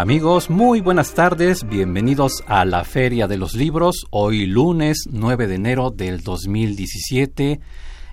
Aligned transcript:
Amigos, 0.00 0.48
muy 0.48 0.80
buenas 0.80 1.12
tardes, 1.12 1.68
bienvenidos 1.68 2.42
a 2.46 2.64
la 2.64 2.84
Feria 2.84 3.28
de 3.28 3.36
los 3.36 3.52
Libros, 3.52 4.06
hoy 4.08 4.46
lunes 4.46 5.04
9 5.10 5.46
de 5.46 5.56
enero 5.56 5.90
del 5.90 6.22
2017. 6.22 7.60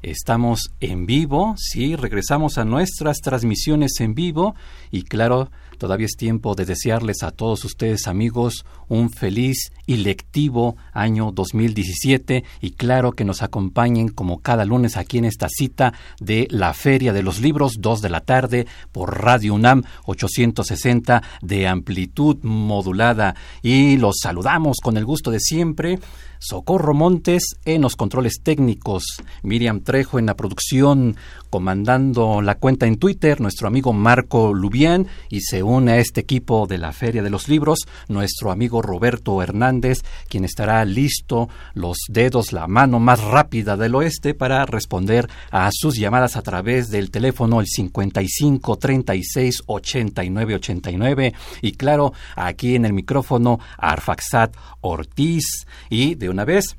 Estamos 0.01 0.71
en 0.79 1.05
vivo, 1.05 1.55
sí, 1.57 1.95
regresamos 1.95 2.57
a 2.57 2.65
nuestras 2.65 3.17
transmisiones 3.17 3.99
en 3.99 4.15
vivo 4.15 4.55
y 4.91 5.03
claro, 5.03 5.49
Todavía 5.77 6.07
es 6.07 6.15
tiempo 6.17 6.55
de 6.55 6.65
desearles 6.65 7.21
a 7.21 7.31
todos 7.31 7.63
ustedes 7.63 8.07
amigos 8.07 8.65
un 8.87 9.11
feliz 9.11 9.71
y 9.85 9.97
lectivo 9.97 10.75
año 10.91 11.31
2017 11.31 12.43
y 12.61 12.71
claro 12.71 13.11
que 13.11 13.25
nos 13.25 13.43
acompañen 13.43 14.09
como 14.09 14.39
cada 14.39 14.65
lunes 14.65 14.97
aquí 14.97 15.19
en 15.19 15.25
esta 15.25 15.47
cita 15.49 15.93
de 16.19 16.47
la 16.49 16.73
Feria 16.73 17.13
de 17.13 17.21
los 17.21 17.39
Libros, 17.39 17.75
2 17.79 18.01
de 18.01 18.09
la 18.09 18.21
tarde 18.21 18.65
por 18.91 19.21
Radio 19.21 19.53
UNAM 19.53 19.83
860 20.05 21.21
de 21.41 21.67
amplitud 21.67 22.37
modulada. 22.41 23.35
Y 23.61 23.97
los 23.97 24.15
saludamos 24.21 24.77
con 24.81 24.97
el 24.97 25.05
gusto 25.05 25.29
de 25.29 25.39
siempre 25.39 25.99
Socorro 26.39 26.93
Montes 26.93 27.57
en 27.65 27.81
los 27.81 27.95
controles 27.95 28.41
técnicos, 28.43 29.03
Miriam 29.43 29.81
Trejo 29.81 30.19
en 30.19 30.25
la 30.27 30.35
producción, 30.35 31.15
comandando 31.57 32.43
la 32.43 32.53
cuenta 32.59 32.85
en 32.85 32.97
Twitter, 32.97 33.41
nuestro 33.41 33.67
amigo 33.67 33.91
Marco 33.91 34.53
Lubián, 34.53 35.07
y 35.27 35.41
se 35.41 35.63
une 35.63 35.93
a 35.93 35.97
este 35.97 36.21
equipo 36.21 36.67
de 36.67 36.77
la 36.77 36.93
Feria 36.93 37.23
de 37.23 37.31
los 37.31 37.49
Libros, 37.49 37.79
nuestro 38.09 38.51
amigo 38.51 38.83
Roberto 38.83 39.41
Hernández, 39.41 40.03
quien 40.29 40.45
estará 40.45 40.85
listo, 40.85 41.49
los 41.73 41.97
dedos, 42.09 42.53
la 42.53 42.67
mano 42.67 42.99
más 42.99 43.23
rápida 43.23 43.75
del 43.75 43.95
oeste 43.95 44.35
para 44.35 44.67
responder 44.67 45.27
a 45.49 45.67
sus 45.71 45.97
llamadas 45.97 46.37
a 46.37 46.43
través 46.43 46.91
del 46.91 47.09
teléfono 47.09 47.59
el 47.59 47.65
55 47.65 48.77
36 48.77 49.63
89 49.65 50.53
89 50.53 51.33
y 51.63 51.71
claro, 51.71 52.13
aquí 52.35 52.75
en 52.75 52.85
el 52.85 52.93
micrófono 52.93 53.59
Arfaxat 53.79 54.55
Ortiz. 54.81 55.65
Y 55.89 56.13
de 56.13 56.29
una 56.29 56.45
vez 56.45 56.77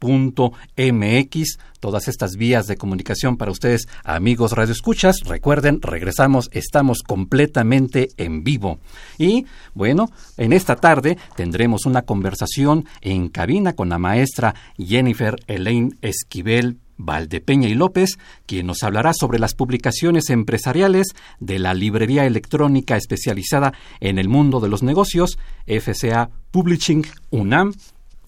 todas 1.81 2.09
estas 2.09 2.37
vías 2.37 2.67
de 2.67 2.77
comunicación 2.77 3.37
para 3.37 3.51
ustedes, 3.51 3.87
amigos 4.05 4.53
radioescuchas. 4.53 5.17
Recuerden, 5.25 5.81
regresamos, 5.83 6.49
estamos 6.53 7.03
completamente 7.03 8.09
en 8.17 8.45
vivo. 8.45 8.79
Y 9.19 9.47
bueno, 9.75 10.09
en 10.37 10.53
esta 10.53 10.77
tarde 10.77 11.19
tendremos 11.37 11.87
una 11.87 12.03
conversación 12.03 12.87
en 13.01 13.29
cabina 13.29 13.75
con 13.75 13.89
la 13.89 13.99
maestra 13.99 14.55
Jennifer 14.79 15.37
Elaine 15.47 15.97
Esquivel 16.03 16.79
Valdepeña 16.99 17.69
y 17.69 17.75
López, 17.75 18.19
quien 18.47 18.67
nos 18.67 18.83
hablará 18.83 19.13
sobre 19.13 19.39
las 19.39 19.55
publicaciones 19.55 20.31
empresariales 20.31 21.09
de 21.41 21.59
la 21.59 21.75
librería 21.75 22.27
electrónica 22.27 22.97
especializada 22.97 23.73
en 24.01 24.19
el 24.19 24.29
mundo 24.29 24.61
de 24.61 24.69
los 24.69 24.83
negocios, 24.83 25.39
FCA 25.67 26.31
Publishing 26.51 27.05
UNAM, 27.31 27.73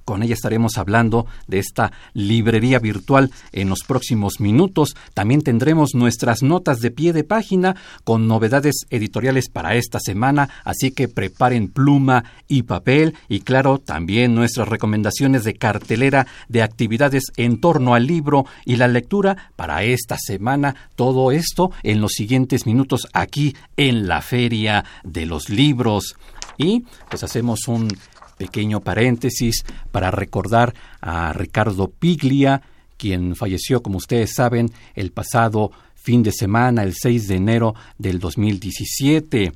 con 0.04 0.22
ella 0.22 0.34
estaremos 0.34 0.78
hablando 0.78 1.26
de 1.46 1.58
esta 1.58 1.92
librería 2.12 2.78
virtual 2.78 3.30
en 3.52 3.68
los 3.68 3.80
próximos 3.86 4.40
minutos. 4.40 4.96
También 5.14 5.42
tendremos 5.42 5.94
nuestras 5.94 6.42
notas 6.42 6.80
de 6.80 6.90
pie 6.90 7.12
de 7.12 7.24
página 7.24 7.76
con 8.04 8.28
novedades 8.28 8.86
editoriales 8.90 9.48
para 9.48 9.74
esta 9.74 9.98
semana, 10.00 10.48
así 10.64 10.90
que 10.90 11.08
preparen 11.08 11.68
pluma 11.68 12.24
y 12.48 12.62
papel 12.62 13.14
y 13.28 13.40
claro, 13.40 13.78
también 13.78 14.34
nuestras 14.34 14.68
recomendaciones 14.68 15.44
de 15.44 15.54
cartelera 15.54 16.26
de 16.48 16.62
actividades 16.62 17.24
en 17.36 17.60
torno 17.60 17.94
al 17.94 18.06
libro 18.06 18.46
y 18.64 18.76
la 18.76 18.88
lectura 18.88 19.50
para 19.56 19.82
esta 19.84 20.16
semana. 20.18 20.74
Todo 20.96 21.32
esto 21.32 21.70
en 21.82 22.00
los 22.00 22.12
siguientes 22.12 22.66
minutos 22.66 23.08
aquí 23.12 23.56
en 23.76 24.06
la 24.06 24.20
Feria 24.22 24.84
de 25.02 25.26
los 25.26 25.48
Libros. 25.48 26.16
Y 26.56 26.84
pues 27.08 27.24
hacemos 27.24 27.66
un 27.66 27.88
pequeño 28.36 28.80
paréntesis 28.80 29.64
para 29.92 30.10
recordar 30.10 30.74
a 31.00 31.32
Ricardo 31.32 31.88
Piglia, 31.88 32.62
quien 32.96 33.36
falleció, 33.36 33.82
como 33.82 33.98
ustedes 33.98 34.34
saben, 34.34 34.70
el 34.94 35.12
pasado 35.12 35.70
fin 35.94 36.22
de 36.22 36.32
semana, 36.32 36.82
el 36.82 36.94
6 36.94 37.28
de 37.28 37.36
enero 37.36 37.74
del 37.98 38.18
2017. 38.18 39.52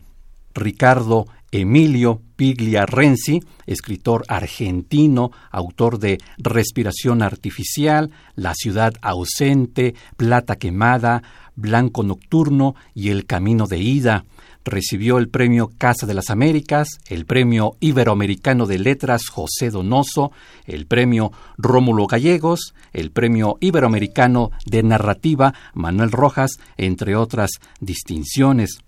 Ricardo 0.54 1.26
Emilio 1.50 2.20
Piglia 2.36 2.84
Renzi, 2.84 3.40
escritor 3.66 4.24
argentino, 4.28 5.30
autor 5.50 5.98
de 5.98 6.18
Respiración 6.36 7.22
Artificial, 7.22 8.10
La 8.34 8.54
ciudad 8.54 8.94
ausente, 9.00 9.94
Plata 10.16 10.56
quemada, 10.56 11.22
Blanco 11.58 12.04
nocturno 12.04 12.76
y 12.94 13.10
El 13.10 13.26
camino 13.26 13.66
de 13.66 13.78
ida. 13.78 14.24
Recibió 14.64 15.18
el 15.18 15.28
premio 15.28 15.70
Casa 15.76 16.06
de 16.06 16.14
las 16.14 16.30
Américas, 16.30 16.88
el 17.08 17.26
premio 17.26 17.76
Iberoamericano 17.80 18.66
de 18.66 18.78
Letras 18.78 19.28
José 19.28 19.70
Donoso, 19.70 20.30
el 20.66 20.86
premio 20.86 21.32
Rómulo 21.56 22.06
Gallegos, 22.06 22.74
el 22.92 23.10
premio 23.10 23.56
Iberoamericano 23.60 24.52
de 24.66 24.84
Narrativa 24.84 25.52
Manuel 25.74 26.12
Rojas, 26.12 26.52
entre 26.76 27.16
otras 27.16 27.50
distinciones 27.80 28.78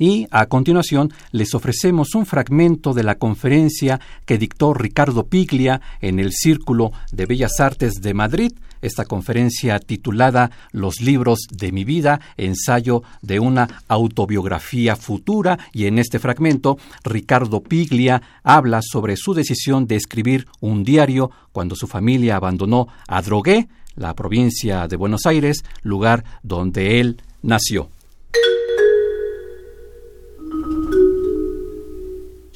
y 0.00 0.26
a 0.30 0.46
continuación 0.46 1.12
les 1.30 1.54
ofrecemos 1.54 2.14
un 2.14 2.26
fragmento 2.26 2.94
de 2.94 3.04
la 3.04 3.16
conferencia 3.16 4.00
que 4.24 4.38
dictó 4.38 4.72
Ricardo 4.72 5.26
Piglia 5.26 5.82
en 6.00 6.18
el 6.18 6.32
Círculo 6.32 6.90
de 7.12 7.26
Bellas 7.26 7.60
Artes 7.60 8.00
de 8.00 8.14
Madrid, 8.14 8.52
esta 8.80 9.04
conferencia 9.04 9.78
titulada 9.78 10.50
Los 10.72 11.02
libros 11.02 11.40
de 11.52 11.70
mi 11.70 11.84
vida, 11.84 12.18
ensayo 12.38 13.02
de 13.20 13.40
una 13.40 13.82
autobiografía 13.88 14.96
futura, 14.96 15.58
y 15.74 15.84
en 15.84 15.98
este 15.98 16.18
fragmento 16.18 16.78
Ricardo 17.04 17.60
Piglia 17.60 18.22
habla 18.42 18.80
sobre 18.82 19.16
su 19.18 19.34
decisión 19.34 19.86
de 19.86 19.96
escribir 19.96 20.46
un 20.60 20.82
diario 20.82 21.30
cuando 21.52 21.76
su 21.76 21.86
familia 21.86 22.36
abandonó 22.36 22.88
a 23.06 23.20
Drogué, 23.20 23.68
la 23.96 24.14
provincia 24.14 24.88
de 24.88 24.96
Buenos 24.96 25.26
Aires, 25.26 25.62
lugar 25.82 26.24
donde 26.42 27.00
él 27.00 27.20
nació. 27.42 27.90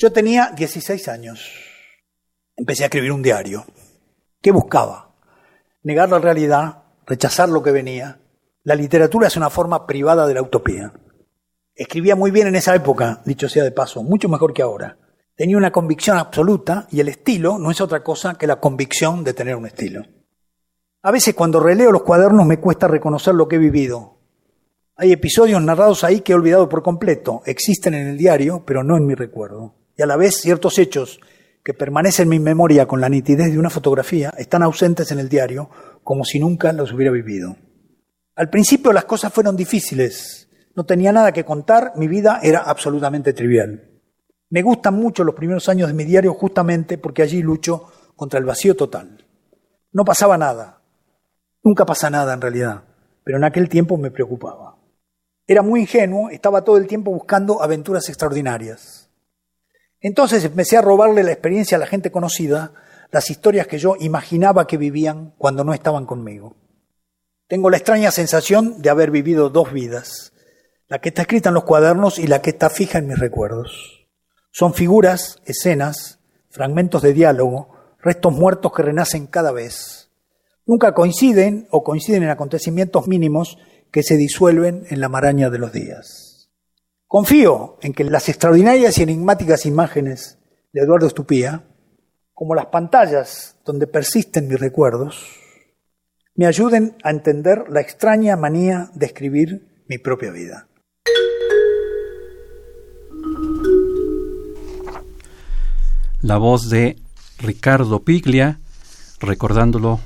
Yo 0.05 0.13
tenía 0.13 0.53
16 0.55 1.09
años. 1.09 1.51
Empecé 2.59 2.83
a 2.83 2.89
escribir 2.89 3.11
un 3.11 3.23
diario. 3.23 3.65
¿Qué 4.43 4.53
buscaba? 4.53 5.15
Negar 5.83 6.11
la 6.11 6.19
realidad, 6.19 6.83
rechazar 7.07 7.49
lo 7.49 7.63
que 7.63 7.71
venía. 7.71 8.21
La 8.65 8.75
literatura 8.75 9.29
es 9.29 9.37
una 9.39 9.49
forma 9.49 9.87
privada 9.87 10.27
de 10.27 10.35
la 10.35 10.43
utopía. 10.43 10.93
Escribía 11.75 12.17
muy 12.17 12.33
bien 12.33 12.49
en 12.49 12.57
esa 12.57 12.75
época, 12.75 13.23
dicho 13.25 13.49
sea 13.49 13.65
de 13.65 13.71
paso, 13.73 14.03
mucho 14.03 14.29
mejor 14.29 14.53
que 14.53 14.61
ahora. 14.61 14.99
Tenía 15.37 15.57
una 15.57 15.73
convicción 15.73 16.19
absoluta 16.19 16.87
y 16.91 17.01
el 17.01 17.09
estilo 17.09 17.59
no 17.59 17.71
es 17.71 17.81
otra 17.81 18.05
cosa 18.05 18.35
que 18.35 18.47
la 18.47 18.61
convicción 18.61 19.25
de 19.25 19.33
tener 19.33 19.57
un 19.57 19.65
estilo. 19.65 20.03
A 21.01 21.13
veces 21.13 21.33
cuando 21.33 21.61
releo 21.61 21.91
los 21.91 22.03
cuadernos 22.03 22.45
me 22.45 22.61
cuesta 22.61 22.89
reconocer 22.89 23.35
lo 23.35 23.49
que 23.49 23.57
he 23.57 23.59
vivido. 23.59 24.19
Hay 24.97 25.13
episodios 25.13 25.63
narrados 25.63 26.05
ahí 26.05 26.21
que 26.21 26.33
he 26.33 26.37
olvidado 26.37 26.69
por 26.69 26.83
completo. 26.83 27.41
Existen 27.47 27.95
en 27.95 28.09
el 28.09 28.19
diario, 28.19 28.65
pero 28.67 28.85
no 28.85 28.99
en 28.99 29.07
mi 29.07 29.15
recuerdo. 29.15 29.77
Y 29.97 30.03
a 30.03 30.07
la 30.07 30.17
vez 30.17 30.37
ciertos 30.41 30.79
hechos 30.79 31.21
que 31.63 31.75
permanecen 31.75 32.25
en 32.25 32.29
mi 32.31 32.39
memoria 32.41 32.87
con 32.87 33.01
la 33.01 33.09
nitidez 33.09 33.51
de 33.53 33.59
una 33.59 33.71
fotografía 33.71 34.35
están 34.37 34.63
ausentes 34.63 35.11
en 35.13 35.19
el 35.19 35.29
diario 35.29 35.71
como 36.03 36.25
si 36.25 36.39
nunca 36.39 36.73
los 36.73 36.93
hubiera 36.93 37.13
vivido. 37.13 37.57
Al 38.37 38.51
principio 38.51 38.93
las 38.93 39.05
cosas 39.05 39.33
fueron 39.33 39.57
difíciles. 39.57 40.49
No 40.75 40.85
tenía 40.85 41.13
nada 41.13 41.33
que 41.33 41.45
contar, 41.45 41.93
mi 41.97 42.09
vida 42.09 42.41
era 42.43 42.61
absolutamente 42.61 43.33
trivial. 43.33 43.91
Me 44.51 44.63
gustan 44.63 44.95
mucho 44.95 45.25
los 45.25 45.35
primeros 45.35 45.69
años 45.69 45.89
de 45.89 45.95
mi 45.95 46.05
diario 46.05 46.35
justamente 46.35 46.99
porque 46.99 47.23
allí 47.23 47.43
lucho 47.43 47.91
contra 48.17 48.39
el 48.39 48.45
vacío 48.45 48.77
total. 48.77 49.25
No 49.93 50.05
pasaba 50.05 50.37
nada. 50.37 50.83
Nunca 51.63 51.87
pasa 51.87 52.11
nada 52.11 52.35
en 52.35 52.41
realidad, 52.41 52.83
pero 53.23 53.39
en 53.39 53.45
aquel 53.45 53.69
tiempo 53.69 53.97
me 53.97 54.11
preocupaba. 54.11 54.77
Era 55.47 55.63
muy 55.63 55.83
ingenuo, 55.83 56.31
estaba 56.31 56.63
todo 56.63 56.77
el 56.77 56.87
tiempo 56.87 57.11
buscando 57.11 57.63
aventuras 57.63 58.09
extraordinarias. 58.09 59.04
Entonces 60.05 60.45
empecé 60.45 60.77
a 60.77 60.83
robarle 60.83 61.23
la 61.23 61.33
experiencia 61.33 61.79
a 61.79 61.81
la 61.81 61.87
gente 61.87 62.13
conocida, 62.13 62.73
las 63.11 63.31
historias 63.31 63.67
que 63.67 63.79
yo 63.79 63.97
imaginaba 63.99 64.67
que 64.67 64.77
vivían 64.77 65.33
cuando 65.39 65.65
no 65.65 65.73
estaban 65.73 66.05
conmigo. 66.05 66.57
Tengo 67.49 67.71
la 67.71 67.79
extraña 67.79 68.11
sensación 68.11 68.83
de 68.83 68.91
haber 68.91 69.11
vivido 69.11 69.49
dos 69.49 69.73
vidas, 69.73 70.35
la 70.89 71.01
que 71.01 71.09
está 71.09 71.23
escrita 71.23 71.49
en 71.49 71.55
los 71.55 71.65
cuadernos 71.65 72.19
y 72.19 72.27
la 72.27 72.43
que 72.43 72.51
está 72.51 72.69
fija 72.69 72.99
en 72.99 73.07
mis 73.07 73.19
recuerdos. 73.19 74.07
Son 74.51 74.75
figuras, 74.75 75.41
escenas, 75.47 76.19
fragmentos 76.51 77.01
de 77.01 77.15
diálogo, 77.15 77.71
restos 77.99 78.35
muertos 78.35 78.75
que 78.75 78.83
renacen 78.83 79.27
cada 79.27 79.53
vez. 79.53 80.11
Nunca 80.67 80.93
coinciden 80.93 81.67
o 81.71 81.83
coinciden 81.83 82.25
en 82.25 82.29
acontecimientos 82.29 83.09
mínimos 83.09 83.57
que 83.91 84.03
se 84.03 84.19
disuelven 84.19 84.85
en 84.91 85.01
la 85.01 85.09
maraña 85.09 85.49
de 85.49 85.59
los 85.59 85.73
días. 85.73 86.34
Confío 87.15 87.79
en 87.81 87.93
que 87.93 88.03
las 88.03 88.29
extraordinarias 88.29 88.99
y 88.99 89.05
enigmáticas 89.05 89.67
imágenes 89.67 90.37
de 90.73 90.81
Eduardo 90.81 91.07
Estupía, 91.07 91.63
como 92.33 92.57
las 92.57 92.67
pantallas 92.67 93.57
donde 93.65 93.87
persisten 93.87 94.49
mis 94.49 94.59
recuerdos, 94.59 95.25
me 96.35 96.47
ayuden 96.47 96.97
a 97.05 97.11
entender 97.11 97.67
la 97.69 97.81
extraña 97.81 98.35
manía 98.35 98.91
de 98.95 99.07
escribir 99.07 99.85
mi 99.87 99.99
propia 99.99 100.33
vida. 100.33 100.67
La 106.21 106.39
voz 106.39 106.69
de 106.69 106.97
Ricardo 107.39 108.01
Piglia, 108.03 108.59
recordándolo 109.21 110.01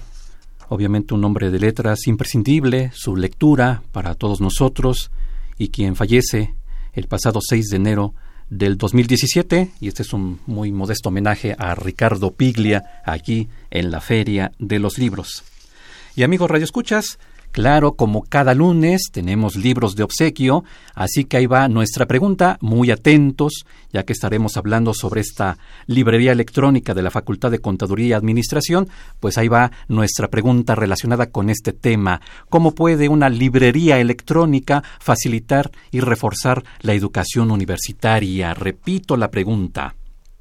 obviamente 0.69 1.15
un 1.15 1.25
hombre 1.25 1.51
de 1.51 1.59
letras 1.59 2.07
imprescindible, 2.07 2.91
su 2.93 3.17
lectura 3.17 3.83
para 3.93 4.15
todos 4.15 4.43
nosotros 4.43 5.11
y 5.57 5.71
quien 5.71 5.97
fallece 5.97 6.53
el 6.93 7.07
pasado 7.07 7.41
6 7.41 7.67
de 7.67 7.77
enero 7.77 8.15
del 8.51 8.79
2017 8.79 9.71
y 9.81 9.89
este 9.89 10.03
es 10.03 10.13
un 10.13 10.41
muy 10.47 10.73
modesto 10.73 11.11
homenaje 11.11 11.55
a 11.59 11.75
Ricardo 11.75 12.33
Piglia 12.33 13.03
aquí 13.05 13.49
en 13.71 13.91
la 13.91 14.01
Feria 14.01 14.53
de 14.59 14.79
los 14.79 14.99
Libros. 14.99 15.45
Y 16.17 16.23
amigos 16.23 16.51
Radio 16.51 16.65
Escuchas, 16.65 17.19
Claro, 17.53 17.95
como 17.95 18.23
cada 18.23 18.55
lunes 18.55 19.09
tenemos 19.11 19.57
libros 19.57 19.97
de 19.97 20.03
obsequio, 20.03 20.65
así 20.95 21.25
que 21.25 21.39
ahí 21.39 21.47
va 21.47 21.69
nuestra 21.69 22.07
pregunta, 22.07 22.59
muy 22.61 22.91
atentos, 22.91 23.65
ya 23.93 24.05
que 24.05 24.13
estaremos 24.13 24.57
hablando 24.57 24.95
sobre 24.95 25.23
esta 25.23 25.59
librería 25.87 26.33
electrónica 26.33 26.95
de 26.95 27.03
la 27.03 27.11
Facultad 27.11 27.51
de 27.51 27.61
Contaduría 27.61 28.07
y 28.07 28.13
Administración, 28.13 28.89
pues 29.19 29.39
ahí 29.39 29.49
va 29.49 29.73
nuestra 29.89 30.29
pregunta 30.29 30.75
relacionada 30.75 31.31
con 31.31 31.51
este 31.51 31.73
tema. 31.73 32.21
¿Cómo 32.49 32.75
puede 32.75 33.09
una 33.09 33.29
librería 33.29 33.99
electrónica 33.99 34.85
facilitar 35.01 35.71
y 35.91 36.01
reforzar 36.01 36.63
la 36.81 36.93
educación 36.93 37.51
universitaria? 37.51 38.55
Repito 38.55 39.17
la 39.17 39.31
pregunta 39.31 39.95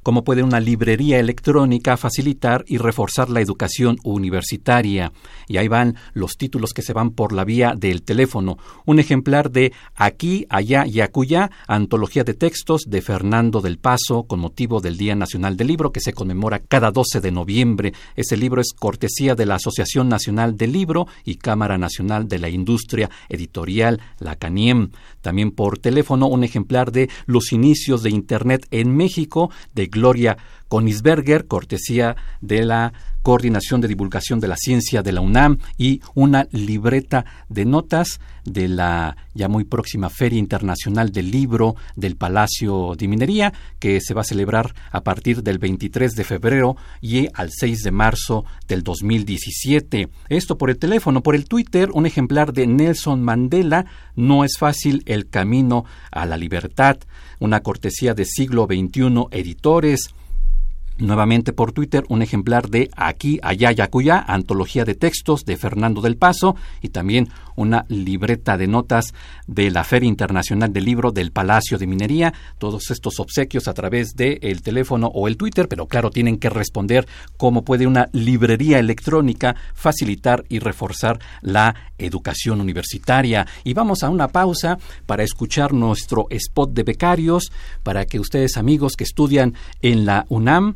cómo 0.07 0.23
puede 0.23 0.41
una 0.41 0.61
librería 0.61 1.19
electrónica 1.19 1.97
facilitar 1.97 2.63
y 2.65 2.77
reforzar 2.77 3.29
la 3.29 3.41
educación 3.41 3.97
universitaria. 4.05 5.11
Y 5.49 5.57
ahí 5.57 5.67
van 5.67 5.97
los 6.13 6.37
títulos 6.37 6.71
que 6.73 6.81
se 6.81 6.93
van 6.93 7.09
por 7.09 7.33
la 7.33 7.43
vía 7.43 7.73
del 7.75 8.03
teléfono. 8.03 8.57
Un 8.85 8.99
ejemplar 8.99 9.51
de 9.51 9.73
Aquí, 9.97 10.45
Allá 10.49 10.85
y 10.87 11.01
Acuya, 11.01 11.51
antología 11.67 12.23
de 12.23 12.35
textos 12.35 12.83
de 12.87 13.01
Fernando 13.01 13.59
del 13.59 13.79
Paso, 13.79 14.23
con 14.23 14.39
motivo 14.39 14.79
del 14.79 14.95
Día 14.95 15.13
Nacional 15.13 15.57
del 15.57 15.67
Libro, 15.67 15.91
que 15.91 15.99
se 15.99 16.13
conmemora 16.13 16.59
cada 16.59 16.91
12 16.91 17.19
de 17.19 17.31
noviembre. 17.33 17.91
Ese 18.15 18.37
libro 18.37 18.61
es 18.61 18.71
cortesía 18.71 19.35
de 19.35 19.45
la 19.45 19.55
Asociación 19.55 20.07
Nacional 20.07 20.55
del 20.55 20.71
Libro 20.71 21.07
y 21.25 21.35
Cámara 21.35 21.77
Nacional 21.77 22.29
de 22.29 22.39
la 22.39 22.47
Industria 22.47 23.09
Editorial, 23.27 23.99
la 24.19 24.37
CANIEM. 24.37 24.91
También 25.27 25.51
por 25.51 25.77
teléfono 25.77 26.27
un 26.27 26.45
ejemplar 26.45 26.93
de 26.93 27.09
Los 27.25 27.51
inicios 27.51 28.01
de 28.01 28.11
Internet 28.11 28.65
en 28.71 28.95
México, 28.95 29.51
de 29.75 29.87
Gloria 29.87 30.37
Konisberger, 30.69 31.47
cortesía 31.47 32.15
de 32.39 32.63
la 32.63 32.93
Coordinación 33.27 33.81
de 33.81 33.89
Divulgación 33.89 34.39
de 34.39 34.47
la 34.47 34.55
Ciencia 34.55 35.03
de 35.03 35.11
la 35.11 35.19
UNAM 35.19 35.57
y 35.77 35.99
una 36.15 36.47
libreta 36.51 37.25
de 37.49 37.65
notas 37.65 38.21
de 38.45 38.69
la 38.69 39.17
ya 39.33 39.49
muy 39.49 39.65
próxima 39.65 40.09
Feria 40.09 40.39
Internacional 40.39 41.11
del 41.11 41.29
Libro 41.29 41.75
del 41.97 42.15
Palacio 42.15 42.93
de 42.97 43.09
Minería, 43.09 43.51
que 43.79 43.99
se 43.99 44.13
va 44.13 44.21
a 44.21 44.23
celebrar 44.23 44.73
a 44.91 45.01
partir 45.01 45.43
del 45.43 45.59
23 45.59 46.13
de 46.13 46.23
febrero 46.23 46.77
y 47.01 47.27
al 47.33 47.51
6 47.51 47.83
de 47.83 47.91
marzo 47.91 48.45
del 48.65 48.83
2017. 48.83 50.07
Esto 50.29 50.57
por 50.57 50.69
el 50.69 50.77
teléfono, 50.77 51.21
por 51.21 51.35
el 51.35 51.49
Twitter, 51.49 51.89
un 51.91 52.05
ejemplar 52.05 52.53
de 52.53 52.65
Nelson 52.65 53.21
Mandela, 53.21 53.87
No 54.15 54.45
es 54.45 54.57
fácil 54.57 55.03
el 55.05 55.27
camino 55.27 55.83
a 56.11 56.25
la 56.25 56.37
libertad, 56.37 56.97
una 57.41 57.59
cortesía 57.59 58.13
de 58.13 58.23
siglo 58.23 58.67
XXI 58.67 59.25
editores, 59.31 60.13
Nuevamente 60.99 61.53
por 61.53 61.73
Twitter, 61.73 62.03
un 62.09 62.23
ejemplar 62.23 62.69
de 62.69 62.89
Aquí, 62.95 63.39
Allá, 63.43 63.71
Yacuya, 63.71 64.17
antología 64.27 64.83
de 64.83 64.95
textos 64.95 65.45
de 65.45 65.55
Fernando 65.55 66.01
del 66.01 66.17
Paso 66.17 66.55
y 66.81 66.89
también 66.89 67.29
una 67.55 67.85
libreta 67.87 68.57
de 68.57 68.67
notas 68.67 69.13
de 69.45 69.69
la 69.69 69.83
Feria 69.83 70.07
Internacional 70.07 70.73
del 70.73 70.85
Libro 70.85 71.11
del 71.11 71.31
Palacio 71.31 71.77
de 71.77 71.85
Minería. 71.85 72.33
Todos 72.57 72.89
estos 72.89 73.19
obsequios 73.19 73.67
a 73.67 73.75
través 73.75 74.15
del 74.15 74.39
el 74.41 74.63
teléfono 74.63 75.07
o 75.07 75.27
el 75.27 75.37
Twitter, 75.37 75.67
pero 75.67 75.87
claro, 75.87 76.09
tienen 76.09 76.37
que 76.37 76.49
responder 76.49 77.07
cómo 77.37 77.63
puede 77.63 77.85
una 77.85 78.09
librería 78.11 78.79
electrónica 78.79 79.55
facilitar 79.75 80.45
y 80.49 80.59
reforzar 80.59 81.19
la 81.41 81.75
educación 81.97 82.59
universitaria. 82.59 83.45
Y 83.63 83.73
vamos 83.73 84.03
a 84.03 84.09
una 84.09 84.29
pausa 84.29 84.77
para 85.05 85.23
escuchar 85.23 85.73
nuestro 85.73 86.27
spot 86.29 86.71
de 86.73 86.83
becarios, 86.83 87.51
para 87.83 88.05
que 88.05 88.19
ustedes 88.19 88.57
amigos 88.57 88.93
que 88.95 89.03
estudian 89.03 89.53
en 89.81 90.05
la 90.05 90.25
UNAM, 90.29 90.75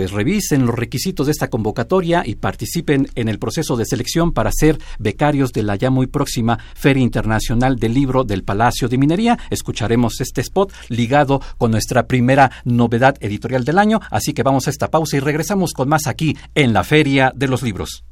pues 0.00 0.12
revisen 0.12 0.64
los 0.64 0.74
requisitos 0.74 1.26
de 1.26 1.32
esta 1.32 1.50
convocatoria 1.50 2.22
y 2.24 2.36
participen 2.36 3.08
en 3.16 3.28
el 3.28 3.38
proceso 3.38 3.76
de 3.76 3.84
selección 3.84 4.32
para 4.32 4.50
ser 4.50 4.78
becarios 4.98 5.52
de 5.52 5.62
la 5.62 5.76
ya 5.76 5.90
muy 5.90 6.06
próxima 6.06 6.58
Feria 6.74 7.02
Internacional 7.02 7.76
del 7.76 7.92
Libro 7.92 8.24
del 8.24 8.42
Palacio 8.42 8.88
de 8.88 8.96
Minería. 8.96 9.38
Escucharemos 9.50 10.22
este 10.22 10.40
spot 10.40 10.72
ligado 10.88 11.42
con 11.58 11.72
nuestra 11.72 12.06
primera 12.06 12.50
novedad 12.64 13.18
editorial 13.20 13.66
del 13.66 13.76
año, 13.76 14.00
así 14.10 14.32
que 14.32 14.42
vamos 14.42 14.68
a 14.68 14.70
esta 14.70 14.88
pausa 14.88 15.18
y 15.18 15.20
regresamos 15.20 15.74
con 15.74 15.90
más 15.90 16.06
aquí 16.06 16.34
en 16.54 16.72
la 16.72 16.82
Feria 16.82 17.30
de 17.36 17.48
los 17.48 17.62
Libros. 17.62 18.02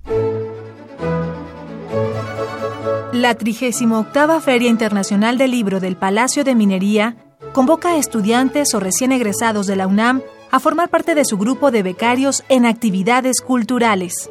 La 3.14 3.34
38 3.34 4.40
Feria 4.42 4.68
Internacional 4.68 5.38
del 5.38 5.52
Libro 5.52 5.80
del 5.80 5.96
Palacio 5.96 6.44
de 6.44 6.54
Minería 6.54 7.16
convoca 7.54 7.92
a 7.92 7.96
estudiantes 7.96 8.74
o 8.74 8.78
recién 8.78 9.10
egresados 9.12 9.66
de 9.66 9.76
la 9.76 9.86
UNAM 9.86 10.20
a 10.50 10.60
formar 10.60 10.88
parte 10.88 11.14
de 11.14 11.24
su 11.24 11.38
grupo 11.38 11.70
de 11.70 11.82
becarios 11.82 12.44
en 12.48 12.66
actividades 12.66 13.40
culturales. 13.40 14.30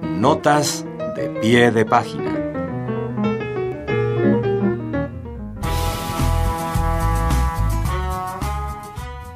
Notas 0.00 0.86
de 1.16 1.28
pie 1.40 1.70
de 1.70 1.84
página. 1.84 2.45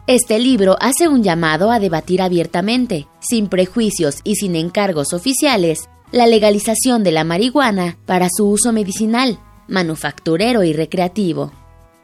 Este 0.05 0.37
libro 0.37 0.77
hace 0.79 1.07
un 1.07 1.23
llamado 1.23 1.71
a 1.71 1.79
debatir 1.79 2.21
abiertamente, 2.21 3.07
sin 3.19 3.47
prejuicios 3.47 4.19
y 4.23 4.35
sin 4.35 4.55
encargos 4.55 5.13
oficiales, 5.13 5.89
la 6.11 6.27
legalización 6.27 7.03
de 7.03 7.13
la 7.13 7.23
marihuana 7.23 7.97
para 8.05 8.27
su 8.29 8.47
uso 8.47 8.71
medicinal, 8.71 9.39
manufacturero 9.67 10.63
y 10.63 10.73
recreativo. 10.73 11.51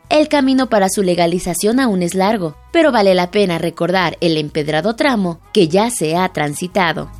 El 0.09 0.29
camino 0.29 0.69
para 0.69 0.87
su 0.87 1.03
legalización 1.03 1.81
aún 1.81 2.01
es 2.01 2.15
largo, 2.15 2.55
pero 2.71 2.93
vale 2.93 3.13
la 3.13 3.29
pena 3.29 3.57
recordar 3.57 4.17
el 4.21 4.37
empedrado 4.37 4.95
tramo 4.95 5.41
que 5.51 5.67
ya 5.67 5.89
se 5.89 6.15
ha 6.15 6.29
transitado. 6.29 7.11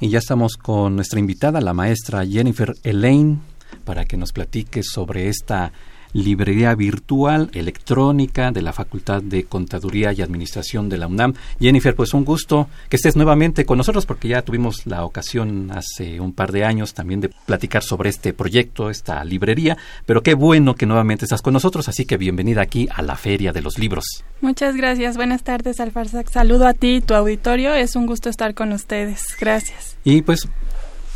Y 0.00 0.08
ya 0.08 0.18
estamos 0.18 0.56
con 0.56 0.96
nuestra 0.96 1.20
invitada, 1.20 1.60
la 1.60 1.74
maestra 1.74 2.26
Jennifer 2.26 2.72
Elaine, 2.82 3.40
para 3.84 4.06
que 4.06 4.16
nos 4.16 4.32
platique 4.32 4.82
sobre 4.82 5.28
esta 5.28 5.70
librería 6.12 6.74
virtual 6.74 7.50
electrónica 7.52 8.50
de 8.50 8.62
la 8.62 8.72
Facultad 8.72 9.22
de 9.22 9.44
Contaduría 9.44 10.12
y 10.12 10.22
Administración 10.22 10.88
de 10.88 10.98
la 10.98 11.06
UNAM. 11.06 11.34
Jennifer, 11.60 11.94
pues 11.94 12.14
un 12.14 12.24
gusto 12.24 12.68
que 12.88 12.96
estés 12.96 13.16
nuevamente 13.16 13.64
con 13.64 13.78
nosotros 13.78 14.06
porque 14.06 14.28
ya 14.28 14.42
tuvimos 14.42 14.86
la 14.86 15.04
ocasión 15.04 15.70
hace 15.72 16.20
un 16.20 16.32
par 16.32 16.52
de 16.52 16.64
años 16.64 16.94
también 16.94 17.20
de 17.20 17.30
platicar 17.46 17.82
sobre 17.82 18.10
este 18.10 18.32
proyecto, 18.32 18.90
esta 18.90 19.22
librería, 19.24 19.76
pero 20.06 20.22
qué 20.22 20.34
bueno 20.34 20.74
que 20.74 20.86
nuevamente 20.86 21.24
estás 21.24 21.42
con 21.42 21.54
nosotros, 21.54 21.88
así 21.88 22.04
que 22.04 22.16
bienvenida 22.16 22.62
aquí 22.62 22.88
a 22.94 23.02
la 23.02 23.16
Feria 23.16 23.52
de 23.52 23.62
los 23.62 23.78
Libros. 23.78 24.24
Muchas 24.40 24.76
gracias, 24.76 25.16
buenas 25.16 25.42
tardes 25.42 25.80
Alfarsac, 25.80 26.30
saludo 26.30 26.66
a 26.66 26.74
ti 26.74 26.96
y 26.96 27.00
tu 27.00 27.14
auditorio, 27.14 27.74
es 27.74 27.96
un 27.96 28.06
gusto 28.06 28.28
estar 28.28 28.54
con 28.54 28.72
ustedes, 28.72 29.36
gracias. 29.40 29.96
Y 30.04 30.22
pues, 30.22 30.48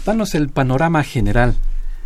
danos 0.04 0.34
el 0.34 0.48
panorama 0.48 1.02
general 1.02 1.56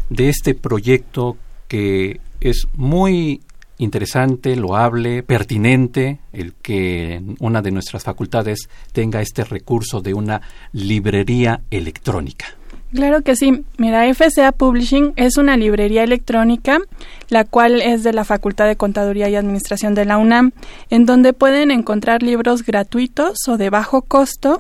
de 0.08 0.28
este 0.28 0.54
proyecto 0.54 1.36
que 1.68 2.20
es 2.40 2.66
muy 2.74 3.40
interesante, 3.78 4.56
loable, 4.56 5.22
pertinente 5.22 6.18
el 6.32 6.54
que 6.54 7.22
una 7.40 7.62
de 7.62 7.70
nuestras 7.70 8.04
facultades 8.04 8.68
tenga 8.92 9.22
este 9.22 9.42
recurso 9.44 10.00
de 10.00 10.14
una 10.14 10.42
librería 10.72 11.62
electrónica. 11.70 12.46
Claro 12.92 13.22
que 13.22 13.36
sí. 13.36 13.64
Mira, 13.78 14.12
FCA 14.12 14.52
Publishing 14.52 15.12
es 15.16 15.36
una 15.36 15.56
librería 15.56 16.02
electrónica, 16.02 16.80
la 17.28 17.44
cual 17.44 17.80
es 17.80 18.02
de 18.02 18.12
la 18.12 18.24
Facultad 18.24 18.66
de 18.66 18.76
Contaduría 18.76 19.28
y 19.28 19.36
Administración 19.36 19.94
de 19.94 20.04
la 20.04 20.18
UNAM, 20.18 20.52
en 20.90 21.06
donde 21.06 21.32
pueden 21.32 21.70
encontrar 21.70 22.22
libros 22.22 22.64
gratuitos 22.64 23.38
o 23.48 23.56
de 23.56 23.70
bajo 23.70 24.02
costo, 24.02 24.58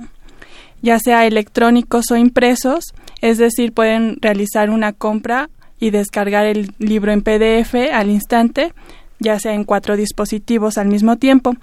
ya 0.80 0.98
sea 1.00 1.26
electrónicos 1.26 2.10
o 2.12 2.16
impresos, 2.16 2.94
es 3.20 3.38
decir, 3.38 3.72
pueden 3.72 4.16
realizar 4.20 4.70
una 4.70 4.92
compra 4.92 5.50
y 5.80 5.90
descargar 5.90 6.44
el 6.44 6.72
libro 6.78 7.10
en 7.10 7.22
PDF 7.22 7.74
al 7.92 8.10
instante, 8.10 8.72
ya 9.18 9.40
sea 9.40 9.54
en 9.54 9.64
cuatro 9.64 9.96
dispositivos 9.96 10.78
al 10.78 10.88
mismo 10.88 11.16
tiempo, 11.16 11.56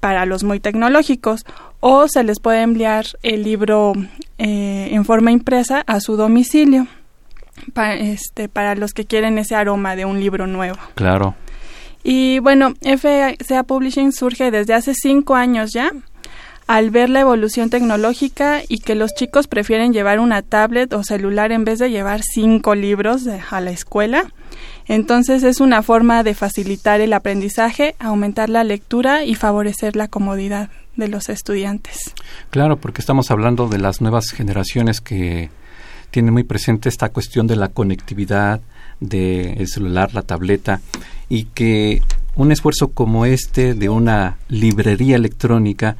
para 0.00 0.26
los 0.26 0.42
muy 0.42 0.58
tecnológicos, 0.58 1.44
o 1.80 2.08
se 2.08 2.24
les 2.24 2.40
puede 2.40 2.62
enviar 2.62 3.04
el 3.22 3.44
libro 3.44 3.92
eh, 4.38 4.88
en 4.90 5.04
forma 5.04 5.30
impresa 5.30 5.84
a 5.86 6.00
su 6.00 6.16
domicilio, 6.16 6.88
para, 7.74 7.94
este, 7.94 8.48
para 8.48 8.74
los 8.74 8.92
que 8.92 9.04
quieren 9.04 9.38
ese 9.38 9.54
aroma 9.54 9.94
de 9.94 10.06
un 10.06 10.18
libro 10.18 10.46
nuevo. 10.46 10.78
Claro. 10.94 11.36
Y 12.02 12.40
bueno, 12.40 12.74
FCA 12.80 13.62
Publishing 13.62 14.12
surge 14.12 14.50
desde 14.50 14.74
hace 14.74 14.92
cinco 14.94 15.36
años 15.36 15.70
ya 15.72 15.92
al 16.72 16.88
ver 16.88 17.10
la 17.10 17.20
evolución 17.20 17.68
tecnológica 17.68 18.62
y 18.66 18.78
que 18.78 18.94
los 18.94 19.12
chicos 19.14 19.46
prefieren 19.46 19.92
llevar 19.92 20.18
una 20.20 20.40
tablet 20.40 20.94
o 20.94 21.04
celular 21.04 21.52
en 21.52 21.66
vez 21.66 21.78
de 21.78 21.90
llevar 21.90 22.22
cinco 22.22 22.74
libros 22.74 23.24
a 23.26 23.60
la 23.60 23.70
escuela. 23.72 24.32
Entonces 24.88 25.42
es 25.42 25.60
una 25.60 25.82
forma 25.82 26.22
de 26.22 26.32
facilitar 26.32 27.02
el 27.02 27.12
aprendizaje, 27.12 27.94
aumentar 27.98 28.48
la 28.48 28.64
lectura 28.64 29.22
y 29.26 29.34
favorecer 29.34 29.96
la 29.96 30.08
comodidad 30.08 30.70
de 30.96 31.08
los 31.08 31.28
estudiantes. 31.28 32.14
Claro, 32.48 32.78
porque 32.78 33.02
estamos 33.02 33.30
hablando 33.30 33.68
de 33.68 33.76
las 33.76 34.00
nuevas 34.00 34.30
generaciones 34.30 35.02
que 35.02 35.50
tienen 36.10 36.32
muy 36.32 36.44
presente 36.44 36.88
esta 36.88 37.10
cuestión 37.10 37.46
de 37.46 37.56
la 37.56 37.68
conectividad 37.68 38.62
del 38.98 39.68
celular, 39.68 40.14
la 40.14 40.22
tableta, 40.22 40.80
y 41.28 41.44
que 41.44 42.00
un 42.34 42.50
esfuerzo 42.50 42.92
como 42.92 43.26
este 43.26 43.74
de 43.74 43.90
una 43.90 44.38
librería 44.48 45.16
electrónica 45.16 45.98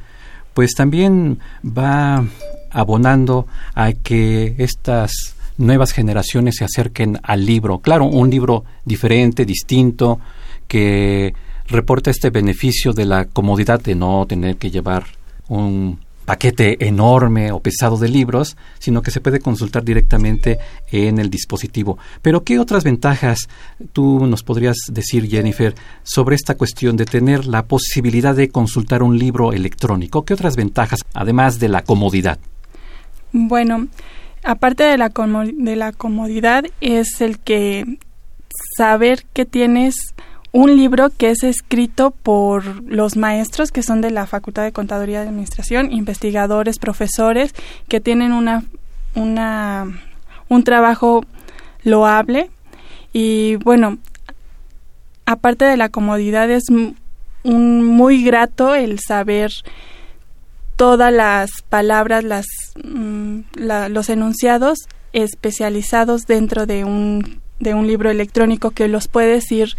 pues 0.53 0.73
también 0.75 1.39
va 1.65 2.25
abonando 2.71 3.47
a 3.75 3.93
que 3.93 4.55
estas 4.57 5.35
nuevas 5.57 5.91
generaciones 5.91 6.55
se 6.57 6.65
acerquen 6.65 7.19
al 7.23 7.45
libro. 7.45 7.79
Claro, 7.79 8.05
un 8.05 8.29
libro 8.29 8.63
diferente, 8.85 9.45
distinto, 9.45 10.19
que 10.67 11.33
reporta 11.67 12.09
este 12.11 12.29
beneficio 12.29 12.93
de 12.93 13.05
la 13.05 13.25
comodidad 13.25 13.81
de 13.81 13.95
no 13.95 14.25
tener 14.27 14.57
que 14.57 14.71
llevar 14.71 15.05
un 15.47 15.99
paquete 16.25 16.87
enorme 16.87 17.51
o 17.51 17.59
pesado 17.59 17.97
de 17.97 18.09
libros, 18.09 18.57
sino 18.79 19.01
que 19.01 19.11
se 19.11 19.21
puede 19.21 19.39
consultar 19.39 19.83
directamente 19.83 20.59
en 20.91 21.19
el 21.19 21.29
dispositivo. 21.29 21.97
Pero 22.21 22.43
¿qué 22.43 22.59
otras 22.59 22.83
ventajas 22.83 23.47
tú 23.91 24.25
nos 24.25 24.43
podrías 24.43 24.77
decir, 24.89 25.29
Jennifer, 25.29 25.75
sobre 26.03 26.35
esta 26.35 26.55
cuestión 26.55 26.97
de 26.97 27.05
tener 27.05 27.45
la 27.45 27.65
posibilidad 27.65 28.35
de 28.35 28.49
consultar 28.49 29.03
un 29.03 29.17
libro 29.17 29.53
electrónico? 29.53 30.23
¿Qué 30.25 30.33
otras 30.33 30.55
ventajas, 30.55 31.01
además 31.13 31.59
de 31.59 31.69
la 31.69 31.83
comodidad? 31.83 32.39
Bueno, 33.31 33.87
aparte 34.43 34.83
de 34.83 34.97
la, 34.97 35.09
de 35.09 35.75
la 35.75 35.91
comodidad, 35.91 36.65
es 36.81 37.21
el 37.21 37.39
que 37.39 37.97
saber 38.77 39.25
que 39.33 39.45
tienes 39.45 39.95
un 40.53 40.77
libro 40.77 41.09
que 41.09 41.31
es 41.31 41.43
escrito 41.43 42.11
por 42.11 42.83
los 42.83 43.17
maestros 43.17 43.71
que 43.71 43.81
son 43.81 44.01
de 44.01 44.11
la 44.11 44.27
Facultad 44.27 44.63
de 44.63 44.71
Contaduría 44.71 45.23
y 45.23 45.27
Administración, 45.27 45.91
investigadores, 45.91 46.77
profesores 46.77 47.53
que 47.89 47.99
tienen 47.99 48.31
una, 48.31 48.63
una 49.15 49.87
un 50.49 50.63
trabajo 50.63 51.25
loable. 51.83 52.51
Y 53.11 53.55
bueno, 53.57 53.97
aparte 55.25 55.65
de 55.65 55.75
la 55.75 55.89
comodidad 55.89 56.49
es 56.49 56.65
un 57.43 57.83
muy 57.83 58.23
grato 58.23 58.75
el 58.75 58.99
saber 58.99 59.51
todas 60.75 61.11
las 61.11 61.49
palabras, 61.67 62.23
las, 62.23 62.45
mm, 62.83 63.39
los 63.89 64.09
enunciados 64.09 64.79
especializados 65.13 66.25
dentro 66.27 66.65
de 66.67 66.83
un, 66.83 67.39
de 67.59 67.73
un 67.73 67.87
libro 67.87 68.11
electrónico 68.11 68.71
que 68.71 68.87
los 68.87 69.07
puedes 69.07 69.51
ir 69.51 69.75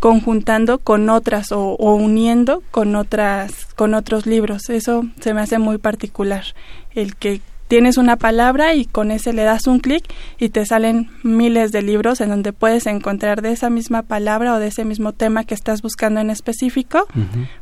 conjuntando 0.00 0.78
con 0.78 1.08
otras 1.08 1.52
o, 1.52 1.76
uniendo 1.76 2.62
con 2.70 2.94
otras 2.96 3.66
con 3.74 3.94
otros 3.94 4.26
libros 4.26 4.70
eso 4.70 5.04
se 5.20 5.34
me 5.34 5.40
hace 5.40 5.58
muy 5.58 5.78
particular 5.78 6.44
el 6.94 7.16
que 7.16 7.40
tienes 7.68 7.98
una 7.98 8.16
palabra 8.16 8.74
y 8.74 8.86
con 8.86 9.10
ese 9.10 9.32
le 9.32 9.42
das 9.42 9.66
un 9.66 9.78
clic 9.78 10.02
y 10.38 10.48
te 10.48 10.64
salen 10.64 11.10
miles 11.22 11.70
de 11.70 11.82
libros 11.82 12.20
en 12.20 12.30
donde 12.30 12.52
puedes 12.52 12.86
encontrar 12.86 13.42
de 13.42 13.52
esa 13.52 13.70
misma 13.70 14.02
palabra 14.02 14.54
o 14.54 14.58
de 14.58 14.68
ese 14.68 14.84
mismo 14.84 15.12
tema 15.12 15.44
que 15.44 15.54
estás 15.54 15.82
buscando 15.82 16.20
en 16.20 16.30
específico, 16.30 17.06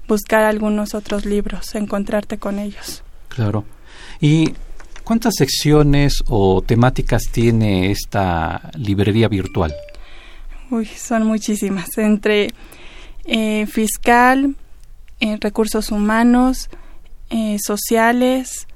buscar 0.07 0.43
algunos 0.45 0.95
otros 0.95 1.26
libros, 1.26 1.75
encontrarte 1.75 2.38
con 2.38 2.61
ellos. 2.61 3.02
Claro. 3.28 3.64
¿Y 4.21 4.55
cuántas 5.05 5.35
secciones 5.37 6.23
o 6.28 6.62
temáticas 6.62 7.25
tiene 7.31 7.90
esta 7.90 8.71
librería 8.78 9.28
virtual? 9.28 9.75
Uy, 10.70 10.87
son 10.87 11.26
muchísimas. 11.26 11.96
Entre 11.96 12.49
eh, 13.25 13.66
fiscal, 13.66 14.56
eh, 15.20 15.38
recursos 15.40 15.92
humanos, 15.92 16.68
eh, 17.30 17.58
sociales, 17.64 18.66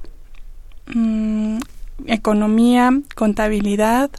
mm, 0.94 1.58
economía, 2.06 2.92
contabilidad, 3.14 4.10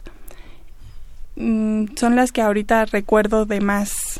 mm, 1.36 1.96
son 1.96 2.16
las 2.16 2.30
que 2.30 2.42
ahorita 2.42 2.84
recuerdo 2.84 3.46
de 3.46 3.60
más 3.60 4.11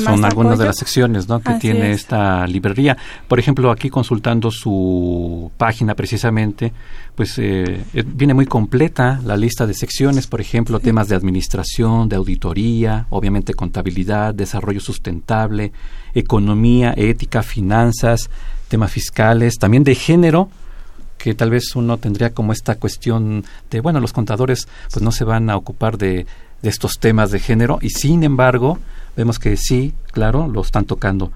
son 0.00 0.24
algunas 0.24 0.58
de 0.58 0.64
las 0.64 0.76
secciones 0.76 1.28
¿no? 1.28 1.40
que 1.40 1.54
tiene 1.54 1.92
esta 1.92 2.46
librería. 2.46 2.96
Por 3.28 3.38
ejemplo, 3.38 3.70
aquí 3.70 3.90
consultando 3.90 4.50
su 4.50 5.50
página 5.56 5.94
precisamente, 5.94 6.72
pues 7.14 7.38
eh, 7.38 7.84
eh, 7.94 8.04
viene 8.06 8.34
muy 8.34 8.46
completa 8.46 9.20
la 9.24 9.36
lista 9.36 9.66
de 9.66 9.74
secciones, 9.74 10.26
por 10.26 10.40
ejemplo, 10.40 10.80
temas 10.80 11.08
de 11.08 11.16
administración, 11.16 12.08
de 12.08 12.16
auditoría, 12.16 13.06
obviamente 13.10 13.54
contabilidad, 13.54 14.34
desarrollo 14.34 14.80
sustentable, 14.80 15.72
economía, 16.14 16.92
ética, 16.96 17.42
finanzas, 17.42 18.30
temas 18.68 18.90
fiscales, 18.90 19.58
también 19.58 19.84
de 19.84 19.94
género, 19.94 20.48
que 21.18 21.34
tal 21.34 21.50
vez 21.50 21.74
uno 21.76 21.98
tendría 21.98 22.34
como 22.34 22.52
esta 22.52 22.74
cuestión 22.74 23.44
de, 23.70 23.80
bueno, 23.80 24.00
los 24.00 24.12
contadores 24.12 24.68
pues 24.92 25.02
no 25.02 25.12
se 25.12 25.24
van 25.24 25.48
a 25.48 25.56
ocupar 25.56 25.96
de, 25.96 26.26
de 26.64 26.70
estos 26.70 26.98
temas 26.98 27.30
de 27.30 27.38
género 27.38 27.78
y 27.82 27.90
sin 27.90 28.24
embargo 28.24 28.78
vemos 29.16 29.38
que 29.38 29.56
sí, 29.56 29.94
claro, 30.12 30.48
lo 30.48 30.62
están 30.62 30.84
tocando. 30.84 31.32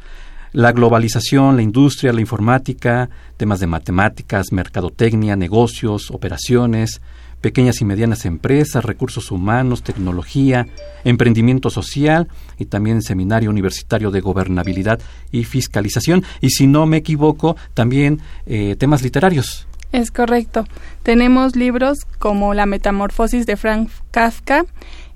La 0.53 0.73
globalización, 0.73 1.57
la 1.57 1.63
industria, 1.63 2.13
la 2.13 2.21
informática, 2.21 3.11
temas 3.37 3.61
de 3.61 3.67
matemáticas, 3.67 4.47
mercadotecnia, 4.51 5.37
negocios, 5.37 6.11
operaciones, 6.11 7.01
pequeñas 7.41 7.81
y 7.81 7.85
medianas 7.85 8.25
empresas, 8.25 8.85
recursos 8.85 9.31
humanos, 9.31 9.83
tecnología, 9.83 10.67
emprendimiento 11.05 11.71
social 11.71 12.29
y 12.59 12.65
también 12.67 13.03
seminario 13.03 13.51
universitario 13.51 14.11
de 14.11 14.21
gobernabilidad 14.21 15.01
y 15.31 15.45
fiscalización. 15.45 16.25
Y 16.41 16.51
si 16.51 16.67
no 16.67 16.87
me 16.87 16.97
equivoco, 16.97 17.57
también 17.75 18.21
eh, 18.47 18.75
temas 18.77 19.03
literarios. 19.03 19.68
Es 19.93 20.11
correcto. 20.11 20.65
Tenemos 21.03 21.57
libros 21.57 21.99
como 22.19 22.55
La 22.55 22.67
Metamorfosis 22.67 23.47
de 23.47 23.57
Frank 23.57 23.91
Kafka, 24.11 24.67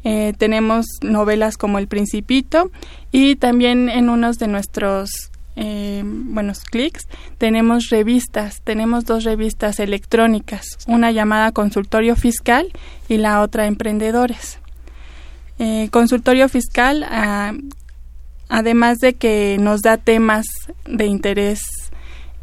eh, 0.04 0.32
tenemos 0.36 0.86
novelas 1.02 1.56
como 1.56 1.78
El 1.78 1.86
Principito 1.86 2.72
y 3.12 3.36
también 3.36 3.88
en 3.88 4.08
unos 4.08 4.38
de 4.38 4.48
nuestros 4.48 5.30
eh, 5.54 6.02
buenos 6.04 6.64
clics 6.64 7.06
tenemos 7.36 7.90
revistas, 7.90 8.62
tenemos 8.62 9.04
dos 9.04 9.22
revistas 9.22 9.78
electrónicas, 9.80 10.64
una 10.86 11.12
llamada 11.12 11.52
Consultorio 11.52 12.16
Fiscal 12.16 12.72
y 13.08 13.18
la 13.18 13.42
otra 13.42 13.66
Emprendedores. 13.66 14.58
Eh, 15.58 15.88
consultorio 15.92 16.48
Fiscal, 16.48 17.04
ah, 17.08 17.52
además 18.48 18.98
de 18.98 19.12
que 19.12 19.58
nos 19.60 19.82
da 19.82 19.98
temas 19.98 20.46
de 20.86 21.06
interés 21.06 21.60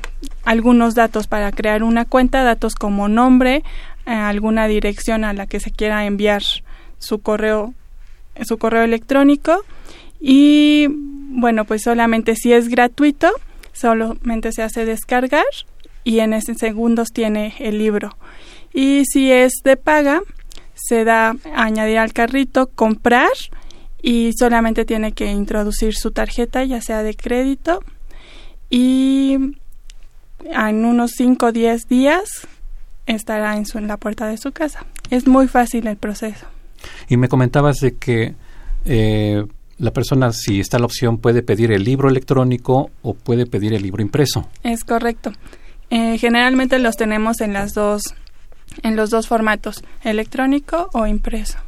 algunos 0.45 0.95
datos 0.95 1.27
para 1.27 1.53
crear 1.53 1.83
una 1.83 2.05
cuenta, 2.05 2.43
datos 2.43 2.75
como 2.75 3.09
nombre, 3.09 3.63
eh, 4.07 4.11
alguna 4.11 4.67
dirección 4.67 5.25
a 5.25 5.33
la 5.33 5.47
que 5.47 5.61
se 5.61 5.71
quiera 5.71 6.07
enviar 6.07 6.43
su 6.99 7.21
correo, 7.21 7.75
su 8.47 8.59
correo 8.59 8.83
electrónico 8.83 9.63
y 10.21 10.87
bueno, 10.89 11.65
pues 11.65 11.83
solamente 11.83 12.37
si 12.37 12.53
es 12.53 12.69
gratuito, 12.69 13.31
solamente 13.73 14.53
se 14.53 14.63
hace 14.63 14.87
descargar 14.87 15.45
y 16.05 16.21
en 16.21 16.33
ese 16.33 16.55
segundos 16.55 17.09
tiene 17.13 17.55
el 17.59 17.79
libro. 17.79 18.17
Y 18.73 19.05
si 19.05 19.31
es 19.31 19.53
de 19.65 19.77
paga, 19.77 20.23
se 20.75 21.05
da 21.05 21.37
añadir 21.55 21.99
al 21.99 22.13
carrito, 22.13 22.69
comprar 22.69 23.31
y 24.03 24.33
solamente 24.39 24.85
tiene 24.85 25.13
que 25.13 25.31
introducir 25.31 25.95
su 25.95 26.11
tarjeta, 26.11 26.65
ya 26.65 26.81
sea 26.81 27.03
de 27.03 27.15
crédito, 27.15 27.83
y 28.69 29.57
en 30.45 30.85
unos 30.85 31.13
5 31.17 31.47
o 31.47 31.53
10 31.53 31.89
días 31.89 32.47
estará 33.07 33.57
en, 33.57 33.67
su, 33.67 33.79
en 33.79 33.89
la 33.89 33.97
puerta 33.97 34.27
de 34.27 34.37
su 34.37 34.53
casa. 34.53 34.85
Es 35.11 35.27
muy 35.27 35.49
fácil 35.49 35.87
el 35.87 35.97
proceso. 35.97 36.47
Y 37.09 37.17
me 37.17 37.29
comentabas 37.29 37.77
de 37.79 37.97
que 37.97 38.35
eh, 38.85 39.45
la 39.79 39.91
persona, 39.93 40.33
si 40.33 40.61
está 40.61 40.79
la 40.79 40.87
opción, 40.87 41.19
puede 41.19 41.43
pedir 41.43 41.73
el 41.73 41.85
libro 41.85 42.09
electrónico 42.09 42.91
o 43.03 43.15
puede 43.15 43.47
pedir 43.47 43.73
el 43.75 43.83
libro 43.83 44.03
impreso. 44.03 44.49
Es 44.63 44.85
correcto. 44.85 45.33
Eh, 45.91 46.19
generalmente 46.19 46.79
los 46.79 46.97
tenemos 46.97 47.41
en 47.41 47.53
las 47.53 47.75
dos 47.75 48.03
en 48.83 48.97
los 48.97 49.11
dos 49.11 49.29
formatos, 49.29 49.85
electrónico 50.03 50.91
o 50.93 51.07
impreso. 51.07 51.64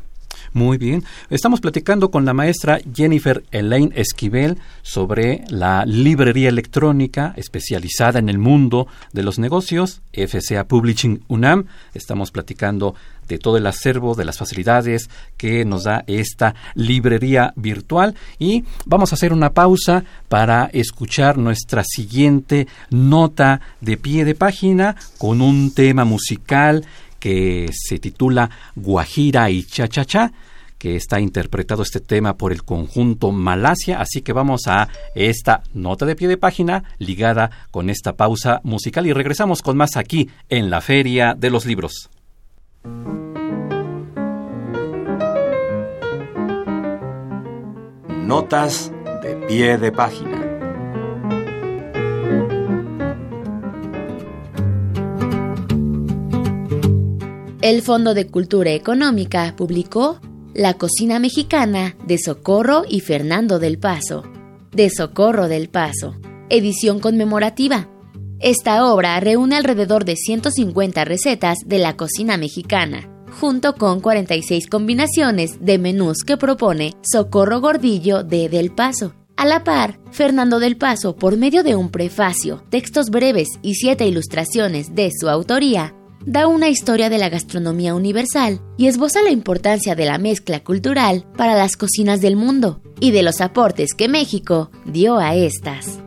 Muy 0.56 0.78
bien. 0.78 1.04
Estamos 1.28 1.60
platicando 1.60 2.10
con 2.10 2.24
la 2.24 2.32
maestra 2.32 2.80
Jennifer 2.94 3.44
Elaine 3.50 3.92
Esquivel 3.94 4.56
sobre 4.80 5.44
la 5.50 5.84
librería 5.84 6.48
electrónica 6.48 7.34
especializada 7.36 8.20
en 8.20 8.30
el 8.30 8.38
mundo 8.38 8.86
de 9.12 9.22
los 9.22 9.38
negocios, 9.38 10.00
FCA 10.14 10.64
Publishing 10.66 11.22
UNAM. 11.28 11.66
Estamos 11.92 12.30
platicando 12.30 12.94
de 13.28 13.36
todo 13.36 13.58
el 13.58 13.66
acervo, 13.66 14.14
de 14.14 14.24
las 14.24 14.38
facilidades 14.38 15.10
que 15.36 15.66
nos 15.66 15.84
da 15.84 16.04
esta 16.06 16.54
librería 16.74 17.52
virtual. 17.54 18.14
Y 18.38 18.64
vamos 18.86 19.12
a 19.12 19.16
hacer 19.16 19.34
una 19.34 19.52
pausa 19.52 20.04
para 20.30 20.70
escuchar 20.72 21.36
nuestra 21.36 21.84
siguiente 21.84 22.66
nota 22.88 23.60
de 23.82 23.98
pie 23.98 24.24
de 24.24 24.34
página 24.34 24.96
con 25.18 25.42
un 25.42 25.74
tema 25.74 26.06
musical 26.06 26.86
que 27.20 27.68
se 27.72 27.98
titula 27.98 28.48
Guajira 28.74 29.50
y 29.50 29.62
Cha 29.64 29.86
Cha 29.88 30.06
Cha 30.06 30.32
que 30.78 30.96
está 30.96 31.20
interpretado 31.20 31.82
este 31.82 32.00
tema 32.00 32.36
por 32.36 32.52
el 32.52 32.62
conjunto 32.64 33.32
Malasia, 33.32 34.00
así 34.00 34.22
que 34.22 34.32
vamos 34.32 34.62
a 34.66 34.88
esta 35.14 35.62
nota 35.74 36.06
de 36.06 36.16
pie 36.16 36.28
de 36.28 36.36
página 36.36 36.84
ligada 36.98 37.50
con 37.70 37.90
esta 37.90 38.14
pausa 38.14 38.60
musical 38.64 39.06
y 39.06 39.12
regresamos 39.12 39.62
con 39.62 39.76
más 39.76 39.96
aquí 39.96 40.28
en 40.48 40.70
la 40.70 40.80
Feria 40.80 41.34
de 41.34 41.50
los 41.50 41.66
Libros. 41.66 42.10
Notas 48.26 48.92
de 49.22 49.36
pie 49.46 49.78
de 49.78 49.92
página. 49.92 50.46
El 57.62 57.82
Fondo 57.82 58.14
de 58.14 58.28
Cultura 58.28 58.70
Económica 58.70 59.54
publicó 59.56 60.20
La 60.56 60.72
cocina 60.72 61.18
mexicana 61.18 61.96
de 62.06 62.16
Socorro 62.16 62.84
y 62.88 63.00
Fernando 63.00 63.58
del 63.58 63.78
Paso, 63.78 64.22
de 64.72 64.88
Socorro 64.88 65.48
del 65.48 65.68
Paso, 65.68 66.16
edición 66.48 66.98
conmemorativa. 66.98 67.90
Esta 68.40 68.86
obra 68.90 69.20
reúne 69.20 69.56
alrededor 69.56 70.06
de 70.06 70.16
150 70.16 71.04
recetas 71.04 71.58
de 71.66 71.78
la 71.78 71.94
cocina 71.98 72.38
mexicana, 72.38 73.06
junto 73.38 73.74
con 73.74 74.00
46 74.00 74.66
combinaciones 74.68 75.58
de 75.60 75.76
menús 75.76 76.24
que 76.26 76.38
propone 76.38 76.94
Socorro 77.02 77.60
Gordillo 77.60 78.24
de 78.24 78.48
Del 78.48 78.72
Paso. 78.72 79.12
A 79.36 79.44
la 79.44 79.62
par, 79.62 80.00
Fernando 80.10 80.58
del 80.58 80.78
Paso, 80.78 81.16
por 81.16 81.36
medio 81.36 81.64
de 81.64 81.76
un 81.76 81.90
prefacio, 81.90 82.64
textos 82.70 83.10
breves 83.10 83.48
y 83.60 83.74
siete 83.74 84.06
ilustraciones 84.06 84.94
de 84.94 85.10
su 85.14 85.28
autoría, 85.28 85.94
da 86.26 86.48
una 86.48 86.68
historia 86.68 87.08
de 87.08 87.18
la 87.18 87.28
gastronomía 87.28 87.94
universal 87.94 88.60
y 88.76 88.88
esboza 88.88 89.22
la 89.22 89.30
importancia 89.30 89.94
de 89.94 90.04
la 90.04 90.18
mezcla 90.18 90.62
cultural 90.62 91.24
para 91.36 91.54
las 91.54 91.76
cocinas 91.76 92.20
del 92.20 92.36
mundo 92.36 92.82
y 93.00 93.12
de 93.12 93.22
los 93.22 93.40
aportes 93.40 93.94
que 93.96 94.08
México 94.08 94.70
dio 94.84 95.18
a 95.18 95.34
estas. 95.34 96.05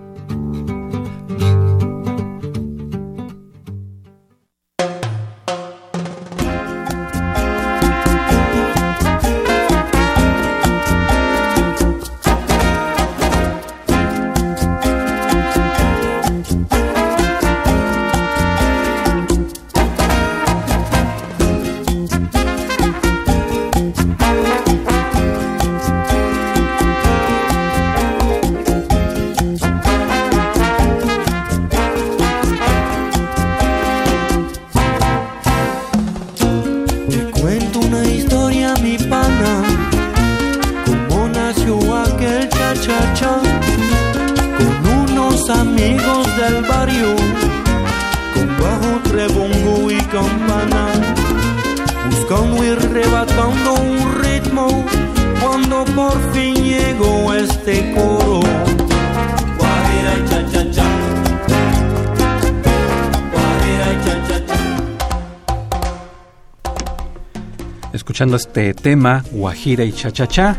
Este 68.22 68.74
tema, 68.74 69.24
Guajira 69.32 69.86
y 69.86 69.94
Cha-Cha-Cha, 69.94 70.58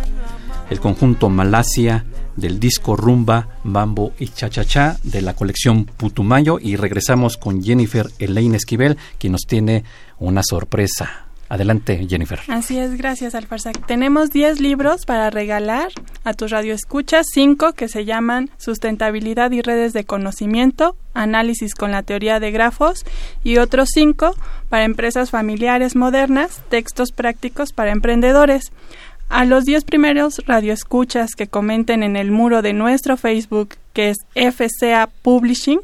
el 0.70 0.80
conjunto 0.80 1.28
Malasia 1.28 2.06
del 2.34 2.58
disco 2.58 2.96
Rumba, 2.96 3.48
Bambo 3.64 4.14
y 4.18 4.28
Cha-Cha-Cha 4.28 4.96
de 5.02 5.20
la 5.20 5.34
colección 5.34 5.84
Putumayo 5.84 6.58
y 6.58 6.76
regresamos 6.76 7.36
con 7.36 7.62
Jennifer 7.62 8.08
Elaine 8.18 8.54
Esquivel, 8.56 8.96
quien 9.18 9.32
nos 9.32 9.42
tiene 9.42 9.84
una 10.18 10.42
sorpresa. 10.42 11.29
Adelante, 11.50 12.06
Jennifer. 12.08 12.38
Así 12.46 12.78
es, 12.78 12.96
gracias 12.96 13.34
Alfarsac. 13.34 13.84
Tenemos 13.84 14.30
10 14.30 14.60
libros 14.60 15.04
para 15.04 15.30
regalar 15.30 15.88
a 16.22 16.32
tus 16.32 16.52
radioescuchas, 16.52 17.26
5 17.34 17.72
que 17.72 17.88
se 17.88 18.04
llaman 18.04 18.50
Sustentabilidad 18.56 19.50
y 19.50 19.60
redes 19.60 19.92
de 19.92 20.04
conocimiento, 20.04 20.94
Análisis 21.12 21.74
con 21.74 21.90
la 21.90 22.04
teoría 22.04 22.38
de 22.38 22.52
grafos 22.52 23.04
y 23.42 23.58
otros 23.58 23.88
5 23.92 24.36
para 24.68 24.84
empresas 24.84 25.30
familiares 25.30 25.96
modernas, 25.96 26.62
textos 26.68 27.10
prácticos 27.10 27.72
para 27.72 27.90
emprendedores. 27.90 28.70
A 29.28 29.44
los 29.44 29.64
10 29.64 29.82
primeros 29.82 30.42
radioescuchas 30.46 31.34
que 31.34 31.48
comenten 31.48 32.04
en 32.04 32.14
el 32.14 32.30
muro 32.30 32.62
de 32.62 32.74
nuestro 32.74 33.16
Facebook, 33.16 33.70
que 33.92 34.10
es 34.10 34.18
FCA 34.36 35.08
Publishing, 35.22 35.80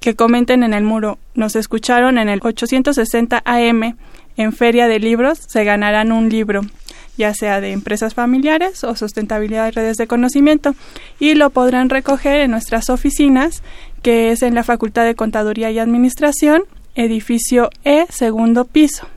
que 0.00 0.14
comenten 0.14 0.62
en 0.62 0.74
el 0.74 0.84
muro, 0.84 1.18
nos 1.34 1.56
escucharon 1.56 2.18
en 2.18 2.28
el 2.28 2.40
860 2.42 3.42
AM 3.42 3.96
en 4.38 4.54
Feria 4.54 4.88
de 4.88 5.00
Libros, 5.00 5.40
se 5.46 5.64
ganarán 5.64 6.12
un 6.12 6.30
libro, 6.30 6.62
ya 7.18 7.34
sea 7.34 7.60
de 7.60 7.72
empresas 7.72 8.14
familiares 8.14 8.84
o 8.84 8.94
sustentabilidad 8.96 9.68
y 9.68 9.72
redes 9.72 9.96
de 9.98 10.06
conocimiento, 10.06 10.74
y 11.18 11.34
lo 11.34 11.50
podrán 11.50 11.90
recoger 11.90 12.40
en 12.40 12.52
nuestras 12.52 12.88
oficinas, 12.88 13.62
que 14.02 14.30
es 14.30 14.42
en 14.42 14.54
la 14.54 14.62
Facultad 14.62 15.04
de 15.04 15.16
Contaduría 15.16 15.70
y 15.72 15.80
Administración, 15.80 16.62
edificio 16.94 17.68
E, 17.84 18.06
segundo 18.10 18.64
piso. 18.64 19.08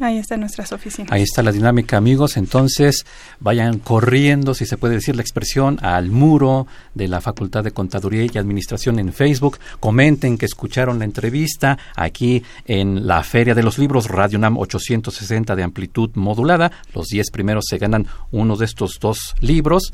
Ahí 0.00 0.18
están 0.18 0.40
nuestras 0.40 0.72
oficinas. 0.72 1.12
Ahí 1.12 1.22
está 1.22 1.42
la 1.42 1.52
dinámica, 1.52 1.96
amigos. 1.96 2.36
Entonces, 2.36 3.04
vayan 3.40 3.78
corriendo, 3.78 4.54
si 4.54 4.66
se 4.66 4.76
puede 4.76 4.94
decir 4.94 5.14
la 5.14 5.22
expresión, 5.22 5.78
al 5.82 6.10
muro 6.10 6.66
de 6.94 7.08
la 7.08 7.20
Facultad 7.20 7.62
de 7.62 7.72
Contaduría 7.72 8.24
y 8.24 8.38
Administración 8.38 8.98
en 8.98 9.12
Facebook. 9.12 9.58
Comenten 9.80 10.38
que 10.38 10.46
escucharon 10.46 10.98
la 10.98 11.04
entrevista 11.04 11.78
aquí 11.94 12.42
en 12.64 13.06
la 13.06 13.22
Feria 13.22 13.54
de 13.54 13.62
los 13.62 13.78
Libros, 13.78 14.08
Radio 14.08 14.38
NAM 14.38 14.56
860 14.58 15.54
de 15.54 15.62
amplitud 15.62 16.10
modulada. 16.14 16.72
Los 16.94 17.08
10 17.08 17.30
primeros 17.30 17.66
se 17.68 17.78
ganan 17.78 18.06
uno 18.30 18.56
de 18.56 18.64
estos 18.64 18.98
dos 18.98 19.34
libros 19.40 19.92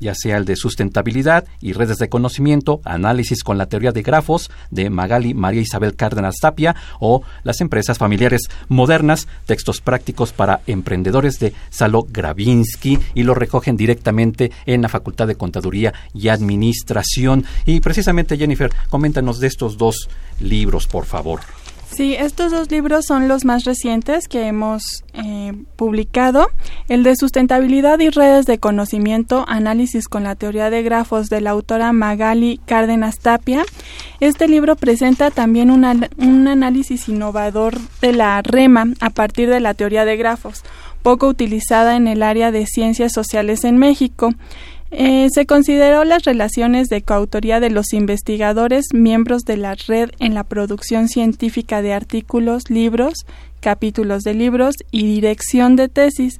ya 0.00 0.14
sea 0.14 0.36
el 0.36 0.44
de 0.44 0.56
sustentabilidad 0.56 1.44
y 1.60 1.72
redes 1.72 1.98
de 1.98 2.08
conocimiento, 2.08 2.80
análisis 2.84 3.42
con 3.42 3.58
la 3.58 3.66
teoría 3.66 3.92
de 3.92 4.02
grafos 4.02 4.50
de 4.70 4.90
Magali 4.90 5.34
María 5.34 5.60
Isabel 5.60 5.96
Cárdenas 5.96 6.36
Tapia 6.40 6.76
o 7.00 7.22
las 7.44 7.60
empresas 7.60 7.98
familiares 7.98 8.42
modernas, 8.68 9.28
textos 9.46 9.80
prácticos 9.80 10.32
para 10.32 10.60
emprendedores 10.66 11.38
de 11.38 11.52
Salo 11.70 12.06
Gravinsky 12.08 12.98
y 13.14 13.22
lo 13.22 13.34
recogen 13.34 13.76
directamente 13.76 14.52
en 14.66 14.82
la 14.82 14.88
Facultad 14.88 15.26
de 15.26 15.36
Contaduría 15.36 15.94
y 16.14 16.28
Administración. 16.28 17.44
Y 17.64 17.80
precisamente 17.80 18.36
Jennifer, 18.36 18.72
coméntanos 18.90 19.40
de 19.40 19.46
estos 19.46 19.76
dos 19.76 20.08
libros, 20.40 20.86
por 20.86 21.06
favor. 21.06 21.40
Sí, 21.90 22.14
estos 22.14 22.52
dos 22.52 22.70
libros 22.70 23.06
son 23.06 23.26
los 23.28 23.44
más 23.44 23.64
recientes 23.64 24.28
que 24.28 24.46
hemos 24.46 24.82
eh, 25.14 25.52
publicado. 25.76 26.48
El 26.88 27.02
de 27.04 27.16
Sustentabilidad 27.16 28.00
y 28.00 28.10
Redes 28.10 28.44
de 28.44 28.58
Conocimiento, 28.58 29.44
Análisis 29.48 30.08
con 30.08 30.24
la 30.24 30.34
Teoría 30.34 30.68
de 30.68 30.82
Grafos 30.82 31.28
de 31.28 31.40
la 31.40 31.50
autora 31.50 31.92
Magali 31.92 32.60
Cárdenas 32.66 33.18
Tapia. 33.18 33.64
Este 34.20 34.48
libro 34.48 34.76
presenta 34.76 35.30
también 35.30 35.70
un, 35.70 35.84
un 36.18 36.48
análisis 36.48 37.08
innovador 37.08 37.78
de 38.02 38.12
la 38.12 38.42
REMA 38.42 38.88
a 39.00 39.10
partir 39.10 39.48
de 39.48 39.60
la 39.60 39.72
teoría 39.72 40.04
de 40.04 40.16
grafos, 40.16 40.64
poco 41.02 41.28
utilizada 41.28 41.96
en 41.96 42.08
el 42.08 42.22
área 42.22 42.50
de 42.50 42.66
ciencias 42.66 43.12
sociales 43.12 43.64
en 43.64 43.78
México. 43.78 44.34
Eh, 44.98 45.28
se 45.30 45.44
consideró 45.44 46.04
las 46.04 46.24
relaciones 46.24 46.88
de 46.88 47.02
coautoría 47.02 47.60
de 47.60 47.68
los 47.68 47.92
investigadores 47.92 48.86
miembros 48.94 49.42
de 49.42 49.58
la 49.58 49.74
red 49.74 50.08
en 50.20 50.32
la 50.32 50.42
producción 50.42 51.08
científica 51.08 51.82
de 51.82 51.92
artículos, 51.92 52.70
libros, 52.70 53.26
capítulos 53.60 54.22
de 54.22 54.32
libros 54.32 54.74
y 54.90 55.06
dirección 55.06 55.76
de 55.76 55.90
tesis. 55.90 56.38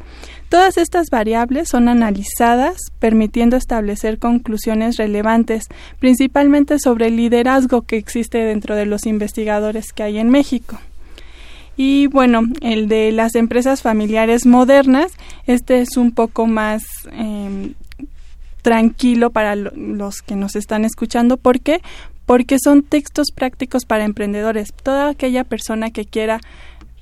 Todas 0.49 0.79
estas 0.79 1.11
variables 1.11 1.69
son 1.69 1.91
analizadas, 1.91 2.79
permitiendo 2.99 3.59
establecer 3.59 4.19
conclusiones 4.19 4.97
relevantes, 4.97 5.67
principalmente 5.99 6.79
sobre 6.79 7.09
el 7.09 7.17
liderazgo 7.17 7.83
que 7.83 7.99
existe 7.99 8.39
dentro 8.39 8.75
de 8.75 8.87
los 8.87 9.05
investigadores 9.05 9.93
que 9.93 10.03
hay 10.03 10.17
en 10.17 10.31
México. 10.31 10.81
Y 11.77 12.07
bueno, 12.07 12.41
el 12.63 12.89
de 12.89 13.13
las 13.13 13.35
empresas 13.35 13.83
familiares 13.83 14.47
modernas, 14.47 15.13
este 15.47 15.81
es 15.81 15.99
un 15.99 16.13
poco 16.13 16.47
más 16.47 16.83
eh, 17.13 17.75
tranquilo 18.67 19.31
para 19.31 19.55
los 19.55 20.23
que 20.23 20.35
nos 20.35 20.57
están 20.57 20.85
escuchando. 20.85 21.37
¿Por 21.37 21.61
qué? 21.61 21.83
Porque 22.27 22.57
son 22.59 22.83
textos 22.83 23.29
prácticos 23.33 23.85
para 23.85 24.03
emprendedores. 24.03 24.73
Toda 24.83 25.11
aquella 25.11 25.45
persona 25.45 25.93
que 25.93 26.05
quiera 26.05 26.41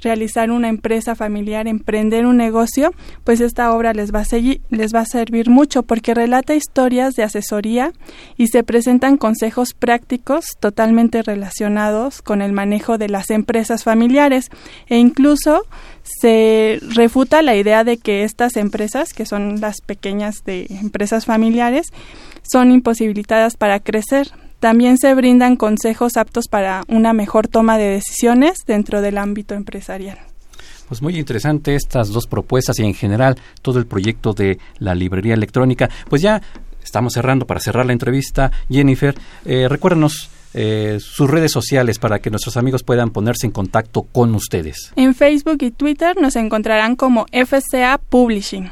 realizar 0.03 0.51
una 0.51 0.69
empresa 0.69 1.15
familiar, 1.15 1.67
emprender 1.67 2.27
un 2.27 2.37
negocio, 2.37 2.93
pues 3.25 3.41
esta 3.41 3.73
obra 3.73 3.93
les 3.93 4.15
va 4.15 4.21
a 4.21 4.25
seguir, 4.25 4.61
les 4.71 4.95
va 4.95 5.01
a 5.01 5.07
servir 5.07 5.49
mucho 5.49 5.83
porque 5.83 6.15
relata 6.15 6.55
historias 6.55 7.15
de 7.15 7.23
asesoría 7.23 7.93
y 8.37 8.49
se 8.49 8.63
presentan 8.63 9.17
consejos 9.17 9.73
prácticos 9.75 10.47
totalmente 10.61 11.23
relacionados 11.23 12.23
con 12.23 12.43
el 12.43 12.53
manejo 12.53 12.99
de 12.99 13.09
las 13.09 13.31
empresas 13.31 13.85
familiares 13.85 14.51
e 14.89 14.99
incluso 14.99 15.67
se 16.03 16.81
refuta 16.95 17.43
la 17.43 17.57
idea 17.57 17.85
de 17.85 17.97
que 17.97 18.25
estas 18.25 18.57
empresas, 18.57 19.15
que 19.15 19.27
son 19.27 19.61
las 19.61 19.81
pequeñas 19.81 20.45
de 20.45 20.67
empresas 20.69 21.25
familiares, 21.25 21.87
son 22.43 22.71
imposibilitadas 22.71 23.57
para 23.57 23.81
crecer. 23.81 24.31
También 24.65 24.97
se 24.97 25.13
brindan 25.13 25.57
consejos 25.57 26.17
aptos 26.17 26.49
para 26.49 26.85
una 26.89 27.13
mejor 27.13 27.49
toma 27.49 27.77
de 27.77 27.85
decisiones 27.85 28.61
dentro 28.67 29.03
del 29.03 29.19
ámbito 29.19 29.55
empresarial. 29.55 30.17
Pues 30.89 31.03
muy 31.03 31.19
interesante 31.19 31.75
estas 31.75 32.09
dos 32.09 32.27
propuestas 32.27 32.79
y 32.79 32.83
en 32.83 32.95
general 32.95 33.37
todo 33.61 33.79
el 33.79 33.85
proyecto 33.85 34.33
de 34.33 34.59
la 34.79 34.95
librería 34.95 35.35
electrónica. 35.35 35.91
Pues 36.09 36.23
ya 36.23 36.41
estamos 36.83 37.13
cerrando 37.13 37.47
para 37.47 37.61
cerrar 37.61 37.85
la 37.85 37.93
entrevista. 37.93 38.53
Jennifer, 38.71 39.15
eh, 39.45 39.69
recuérdanos 39.69 40.31
eh, 40.55 40.97
sus 40.99 41.29
redes 41.29 41.53
sociales 41.53 41.99
para 41.99 42.21
que 42.21 42.31
nuestros 42.31 42.57
amigos 42.57 42.83
puedan 42.83 43.11
ponerse 43.11 43.45
en 43.47 43.53
contacto 43.53 44.05
con 44.05 44.35
ustedes. 44.35 44.95
En 44.97 45.15
Facebook 45.15 45.59
y 45.61 45.73
Twitter 45.73 46.17
nos 46.19 46.37
encontrarán 46.37 46.97
como 46.97 47.27
FCA 47.33 48.01
Publishing. 48.09 48.71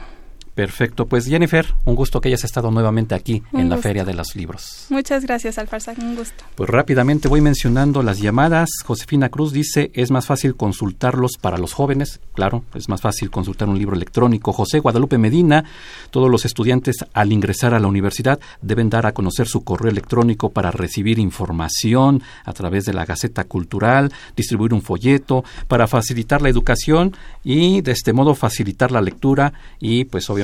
Perfecto, 0.55 1.07
pues 1.07 1.27
Jennifer, 1.27 1.67
un 1.87 1.95
gusto 1.95 2.21
que 2.21 2.29
hayas 2.29 2.45
estado 2.45 2.71
nuevamente 2.71 3.15
aquí 3.15 3.43
Un 3.53 3.61
en 3.61 3.69
la. 3.71 3.79
Feria 3.79 4.05
de 4.05 4.13
los 4.13 4.37
Libros. 4.37 4.87
Muchas 4.91 5.25
gracias, 5.25 5.57
Alfarsac, 5.57 5.99
un 5.99 6.15
gusto. 6.15 6.45
Pues 6.55 6.69
rápidamente 6.69 7.27
voy 7.27 7.41
mencionando 7.41 8.03
las 8.03 8.21
llamadas. 8.21 8.69
Josefina 8.85 9.31
Cruz 9.31 9.53
dice, 9.53 9.91
es 9.95 10.11
más 10.11 10.27
fácil 10.27 10.57
consultarlos 10.57 11.39
para 11.41 11.57
los 11.57 11.73
jóvenes. 11.73 12.21
Claro, 12.35 12.65
es 12.75 12.89
más 12.91 13.01
fácil 13.01 13.31
consultar 13.31 13.69
un 13.69 13.79
libro 13.79 13.97
electrónico. 13.97 14.53
José 14.53 14.79
Guadalupe 14.79 15.17
Medina, 15.17 15.65
todos 16.11 16.31
los 16.31 16.45
estudiantes 16.45 16.97
al 17.15 17.33
ingresar 17.33 17.73
a 17.73 17.81
la 17.81 17.89
universidad 17.89 18.39
deben 18.61 18.91
dar 18.91 19.07
a 19.07 19.13
conocer 19.13 19.49
su 19.49 19.65
correo 19.65 19.91
electrónico 19.91 20.51
para 20.51 20.71
recibir 20.71 21.19
información 21.19 22.23
a 22.45 22.53
través 22.53 22.85
de 22.85 22.93
la 22.93 23.07
Gaceta 23.07 23.45
Cultural, 23.45 24.13
distribuir 24.37 24.75
un 24.75 24.83
folleto, 24.83 25.45
para 25.67 25.87
facilitar 25.87 26.43
la 26.43 26.51
educación 26.51 27.17
y 27.43 27.81
de 27.81 27.93
este 27.93 28.13
modo 28.13 28.35
facilitar 28.35 28.93
la 28.93 29.01
lectura 29.01 29.55
y 29.81 30.05
pues 30.05 30.29
obviamente 30.29 30.42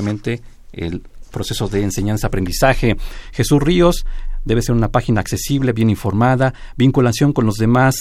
el 0.71 1.01
proceso 1.31 1.67
de 1.67 1.83
enseñanza-aprendizaje. 1.83 2.97
Jesús 3.31 3.61
Ríos 3.61 4.05
debe 4.45 4.61
ser 4.61 4.75
una 4.75 4.89
página 4.89 5.21
accesible, 5.21 5.73
bien 5.73 5.89
informada, 5.89 6.53
vinculación 6.75 7.33
con 7.33 7.45
los 7.45 7.55
demás 7.55 7.95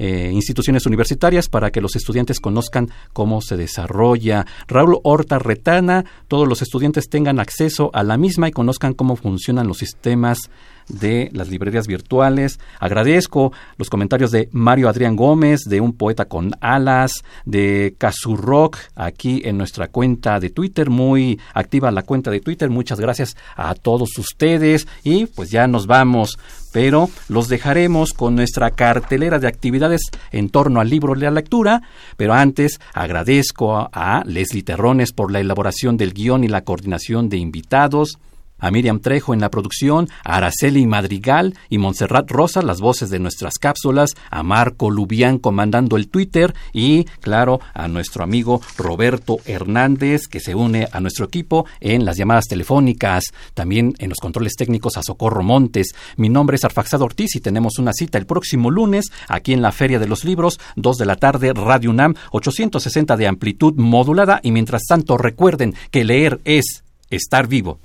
eh, 0.00 0.30
instituciones 0.32 0.86
universitarias 0.86 1.48
para 1.48 1.72
que 1.72 1.80
los 1.80 1.96
estudiantes 1.96 2.38
conozcan 2.38 2.88
cómo 3.12 3.40
se 3.40 3.56
desarrolla. 3.56 4.46
Raúl 4.68 5.00
Horta 5.02 5.40
Retana, 5.40 6.04
todos 6.28 6.46
los 6.46 6.62
estudiantes 6.62 7.08
tengan 7.08 7.40
acceso 7.40 7.90
a 7.92 8.04
la 8.04 8.16
misma 8.16 8.48
y 8.48 8.52
conozcan 8.52 8.94
cómo 8.94 9.16
funcionan 9.16 9.66
los 9.66 9.78
sistemas 9.78 10.50
de 10.88 11.30
las 11.32 11.48
librerías 11.48 11.86
virtuales. 11.86 12.58
Agradezco 12.80 13.52
los 13.76 13.90
comentarios 13.90 14.30
de 14.30 14.48
Mario 14.52 14.88
Adrián 14.88 15.16
Gómez, 15.16 15.64
de 15.64 15.80
Un 15.80 15.92
Poeta 15.92 16.26
con 16.26 16.52
Alas, 16.60 17.24
de 17.44 17.94
Rock, 18.36 18.78
aquí 18.94 19.42
en 19.44 19.58
nuestra 19.58 19.88
cuenta 19.88 20.40
de 20.40 20.50
Twitter, 20.50 20.90
muy 20.90 21.38
activa 21.54 21.90
la 21.90 22.02
cuenta 22.02 22.30
de 22.30 22.40
Twitter. 22.40 22.70
Muchas 22.70 23.00
gracias 23.00 23.36
a 23.56 23.74
todos 23.74 24.16
ustedes 24.18 24.86
y 25.04 25.26
pues 25.26 25.50
ya 25.50 25.66
nos 25.66 25.86
vamos 25.86 26.38
pero 26.72 27.08
los 27.28 27.48
dejaremos 27.48 28.12
con 28.12 28.34
nuestra 28.34 28.70
cartelera 28.70 29.38
de 29.38 29.48
actividades 29.48 30.02
en 30.30 30.50
torno 30.50 30.80
al 30.80 30.90
libro 30.90 31.14
de 31.14 31.22
la 31.22 31.30
lectura, 31.30 31.82
pero 32.16 32.34
antes 32.34 32.80
agradezco 32.92 33.88
a 33.92 34.22
Leslie 34.26 34.62
Terrones 34.62 35.12
por 35.12 35.32
la 35.32 35.40
elaboración 35.40 35.96
del 35.96 36.12
guion 36.12 36.44
y 36.44 36.48
la 36.48 36.64
coordinación 36.64 37.28
de 37.28 37.38
invitados, 37.38 38.18
a 38.58 38.70
Miriam 38.70 39.00
Trejo 39.00 39.34
en 39.34 39.40
la 39.40 39.50
producción, 39.50 40.08
a 40.24 40.36
Araceli 40.36 40.86
Madrigal 40.86 41.54
y 41.68 41.78
Montserrat 41.78 42.30
Rosa 42.30 42.62
las 42.62 42.80
voces 42.80 43.10
de 43.10 43.18
nuestras 43.18 43.54
cápsulas, 43.58 44.14
a 44.30 44.42
Marco 44.42 44.90
Lubián 44.90 45.38
comandando 45.38 45.96
el 45.96 46.08
Twitter 46.08 46.54
y, 46.72 47.04
claro, 47.20 47.60
a 47.74 47.88
nuestro 47.88 48.24
amigo 48.24 48.60
Roberto 48.76 49.38
Hernández 49.44 50.28
que 50.28 50.40
se 50.40 50.54
une 50.54 50.88
a 50.90 51.00
nuestro 51.00 51.26
equipo 51.26 51.66
en 51.80 52.04
las 52.04 52.16
llamadas 52.16 52.46
telefónicas, 52.46 53.24
también 53.54 53.94
en 53.98 54.08
los 54.08 54.18
controles 54.18 54.54
técnicos 54.56 54.96
a 54.96 55.02
Socorro 55.02 55.42
Montes. 55.42 55.94
Mi 56.16 56.28
nombre 56.28 56.56
es 56.56 56.64
Arfaxado 56.64 57.04
Ortiz 57.04 57.36
y 57.36 57.40
tenemos 57.40 57.78
una 57.78 57.92
cita 57.92 58.18
el 58.18 58.26
próximo 58.26 58.70
lunes 58.70 59.06
aquí 59.28 59.52
en 59.52 59.62
la 59.62 59.72
Feria 59.72 59.98
de 59.98 60.08
los 60.08 60.24
Libros, 60.24 60.58
2 60.76 60.96
de 60.98 61.06
la 61.06 61.16
tarde, 61.16 61.52
Radio 61.52 61.90
UNAM, 61.90 62.14
860 62.32 63.16
de 63.16 63.26
amplitud 63.26 63.74
modulada 63.76 64.40
y 64.42 64.52
mientras 64.52 64.82
tanto 64.86 65.16
recuerden 65.16 65.74
que 65.90 66.04
leer 66.04 66.40
es 66.44 66.84
estar 67.10 67.46
vivo. 67.46 67.78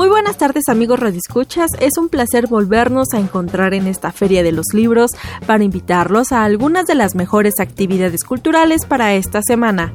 Muy 0.00 0.08
buenas 0.08 0.38
tardes 0.38 0.70
amigos 0.70 0.98
radiscuchas, 0.98 1.72
es 1.78 1.98
un 1.98 2.08
placer 2.08 2.46
volvernos 2.46 3.08
a 3.12 3.18
encontrar 3.18 3.74
en 3.74 3.86
esta 3.86 4.12
Feria 4.12 4.42
de 4.42 4.50
los 4.50 4.72
Libros 4.72 5.10
para 5.44 5.62
invitarlos 5.62 6.32
a 6.32 6.42
algunas 6.44 6.86
de 6.86 6.94
las 6.94 7.14
mejores 7.14 7.60
actividades 7.60 8.24
culturales 8.24 8.86
para 8.86 9.12
esta 9.12 9.42
semana. 9.42 9.92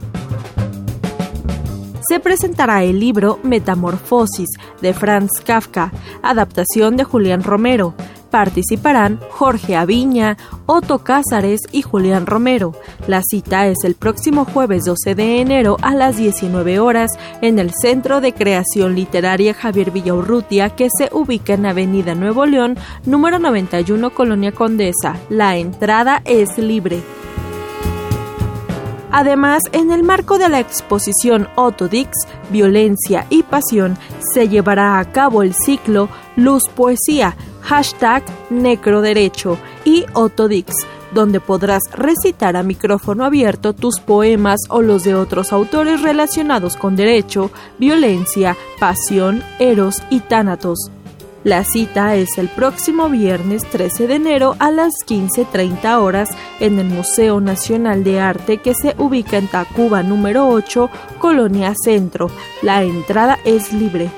Se 2.07 2.19
presentará 2.19 2.83
el 2.83 2.99
libro 2.99 3.39
Metamorfosis 3.41 4.49
de 4.79 4.93
Franz 4.93 5.31
Kafka, 5.43 5.91
adaptación 6.21 6.97
de 6.97 7.03
Julián 7.03 7.41
Romero, 7.41 7.95
participarán 8.35 9.17
Jorge 9.29 9.77
Aviña, 9.77 10.35
Otto 10.65 10.99
Cázares 10.99 11.61
y 11.71 11.83
Julián 11.83 12.25
Romero. 12.25 12.73
La 13.07 13.21
cita 13.21 13.65
es 13.67 13.77
el 13.85 13.95
próximo 13.95 14.43
jueves 14.43 14.83
12 14.83 15.15
de 15.15 15.39
enero 15.39 15.77
a 15.81 15.95
las 15.95 16.17
19 16.17 16.79
horas 16.79 17.11
en 17.41 17.59
el 17.59 17.71
Centro 17.73 18.19
de 18.19 18.33
Creación 18.33 18.93
Literaria 18.93 19.53
Javier 19.53 19.91
Villaurrutia 19.91 20.71
que 20.71 20.89
se 20.97 21.07
ubica 21.13 21.53
en 21.53 21.65
Avenida 21.65 22.13
Nuevo 22.13 22.45
León, 22.45 22.77
número 23.05 23.39
91, 23.39 24.09
Colonia 24.13 24.51
Condesa. 24.51 25.15
La 25.29 25.55
entrada 25.55 26.21
es 26.25 26.57
libre. 26.57 27.03
Además, 29.17 29.61
en 29.71 29.91
el 29.91 30.03
marco 30.03 30.37
de 30.37 30.49
la 30.49 30.59
exposición 30.59 31.47
Otodix, 31.55 32.11
Violencia 32.49 33.25
y 33.29 33.43
Pasión, 33.43 33.97
se 34.33 34.49
llevará 34.49 34.99
a 34.99 35.09
cabo 35.09 35.41
el 35.41 35.53
ciclo 35.53 36.09
Luz 36.35 36.63
Poesía, 36.75 37.37
hashtag 37.61 38.25
Necroderecho 38.49 39.57
y 39.85 40.03
Otodix, 40.11 40.73
donde 41.13 41.39
podrás 41.39 41.83
recitar 41.93 42.57
a 42.57 42.63
micrófono 42.63 43.23
abierto 43.23 43.71
tus 43.71 44.01
poemas 44.01 44.59
o 44.67 44.81
los 44.81 45.05
de 45.05 45.15
otros 45.15 45.53
autores 45.53 46.01
relacionados 46.01 46.75
con 46.75 46.97
derecho, 46.97 47.51
violencia, 47.79 48.57
pasión, 48.81 49.41
eros 49.59 50.03
y 50.09 50.19
tánatos. 50.19 50.91
La 51.45 51.63
cita 51.63 52.15
es 52.15 52.39
el 52.39 52.49
próximo 52.49 53.07
viernes 53.07 53.61
13 53.69 54.07
de 54.07 54.15
enero 54.15 54.55
a 54.57 54.71
las 54.71 54.93
15.30 55.05 55.99
horas 55.99 56.27
en 56.59 56.79
el 56.79 56.87
Museo 56.87 57.39
Nacional 57.39 58.03
de 58.03 58.19
Arte 58.19 58.57
que 58.57 58.73
se 58.73 58.95
ubica 58.97 59.37
en 59.37 59.47
Tacuba 59.47 60.01
número 60.01 60.47
8, 60.47 60.89
Colonia 61.19 61.75
Centro. 61.79 62.31
La 62.63 62.81
entrada 62.81 63.37
es 63.45 63.71
libre. 63.71 64.09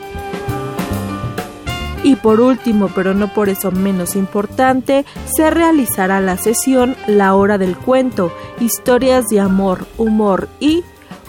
Y 2.02 2.16
por 2.16 2.40
último, 2.40 2.90
pero 2.96 3.14
no 3.14 3.34
por 3.34 3.50
eso 3.50 3.72
menos 3.72 4.16
importante, 4.16 5.04
se 5.26 5.50
realizará 5.50 6.22
la 6.22 6.38
sesión 6.38 6.96
La 7.08 7.36
Hora 7.36 7.58
del 7.58 7.76
Cuento, 7.76 8.32
historias 8.62 9.26
de 9.26 9.42
amor, 9.42 9.86
humor 9.98 10.48
y 10.62 10.86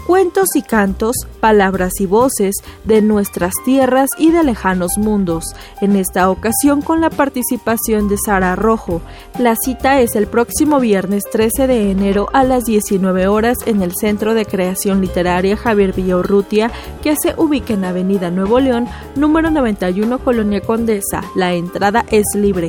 cuentos 0.08 0.48
y 0.54 0.62
cantos, 0.62 1.14
palabras 1.38 2.00
y 2.00 2.06
voces 2.06 2.54
de 2.84 3.02
nuestras 3.02 3.52
tierras 3.66 4.08
y 4.16 4.30
de 4.30 4.42
lejanos 4.42 4.92
mundos, 4.96 5.44
en 5.82 5.96
esta 5.96 6.30
ocasión 6.30 6.80
con 6.80 7.02
la 7.02 7.10
participación 7.10 8.08
de 8.08 8.16
Sara 8.16 8.56
Rojo. 8.56 9.02
La 9.38 9.54
cita 9.54 10.00
es 10.00 10.16
el 10.16 10.26
próximo 10.26 10.80
viernes 10.80 11.24
13 11.30 11.66
de 11.66 11.90
enero 11.90 12.28
a 12.32 12.42
las 12.42 12.64
19 12.64 13.28
horas 13.28 13.58
en 13.66 13.82
el 13.82 13.92
Centro 14.00 14.32
de 14.32 14.46
Creación 14.46 15.02
Literaria 15.02 15.58
Javier 15.58 15.92
Villaurrutia, 15.92 16.72
que 17.02 17.14
se 17.22 17.34
ubica 17.36 17.74
en 17.74 17.84
Avenida 17.84 18.30
Nuevo 18.30 18.60
León, 18.60 18.88
número 19.14 19.50
91, 19.50 20.20
Colonia 20.20 20.62
Condesa. 20.62 21.22
La 21.34 21.52
entrada 21.52 22.06
es 22.10 22.24
libre. 22.34 22.68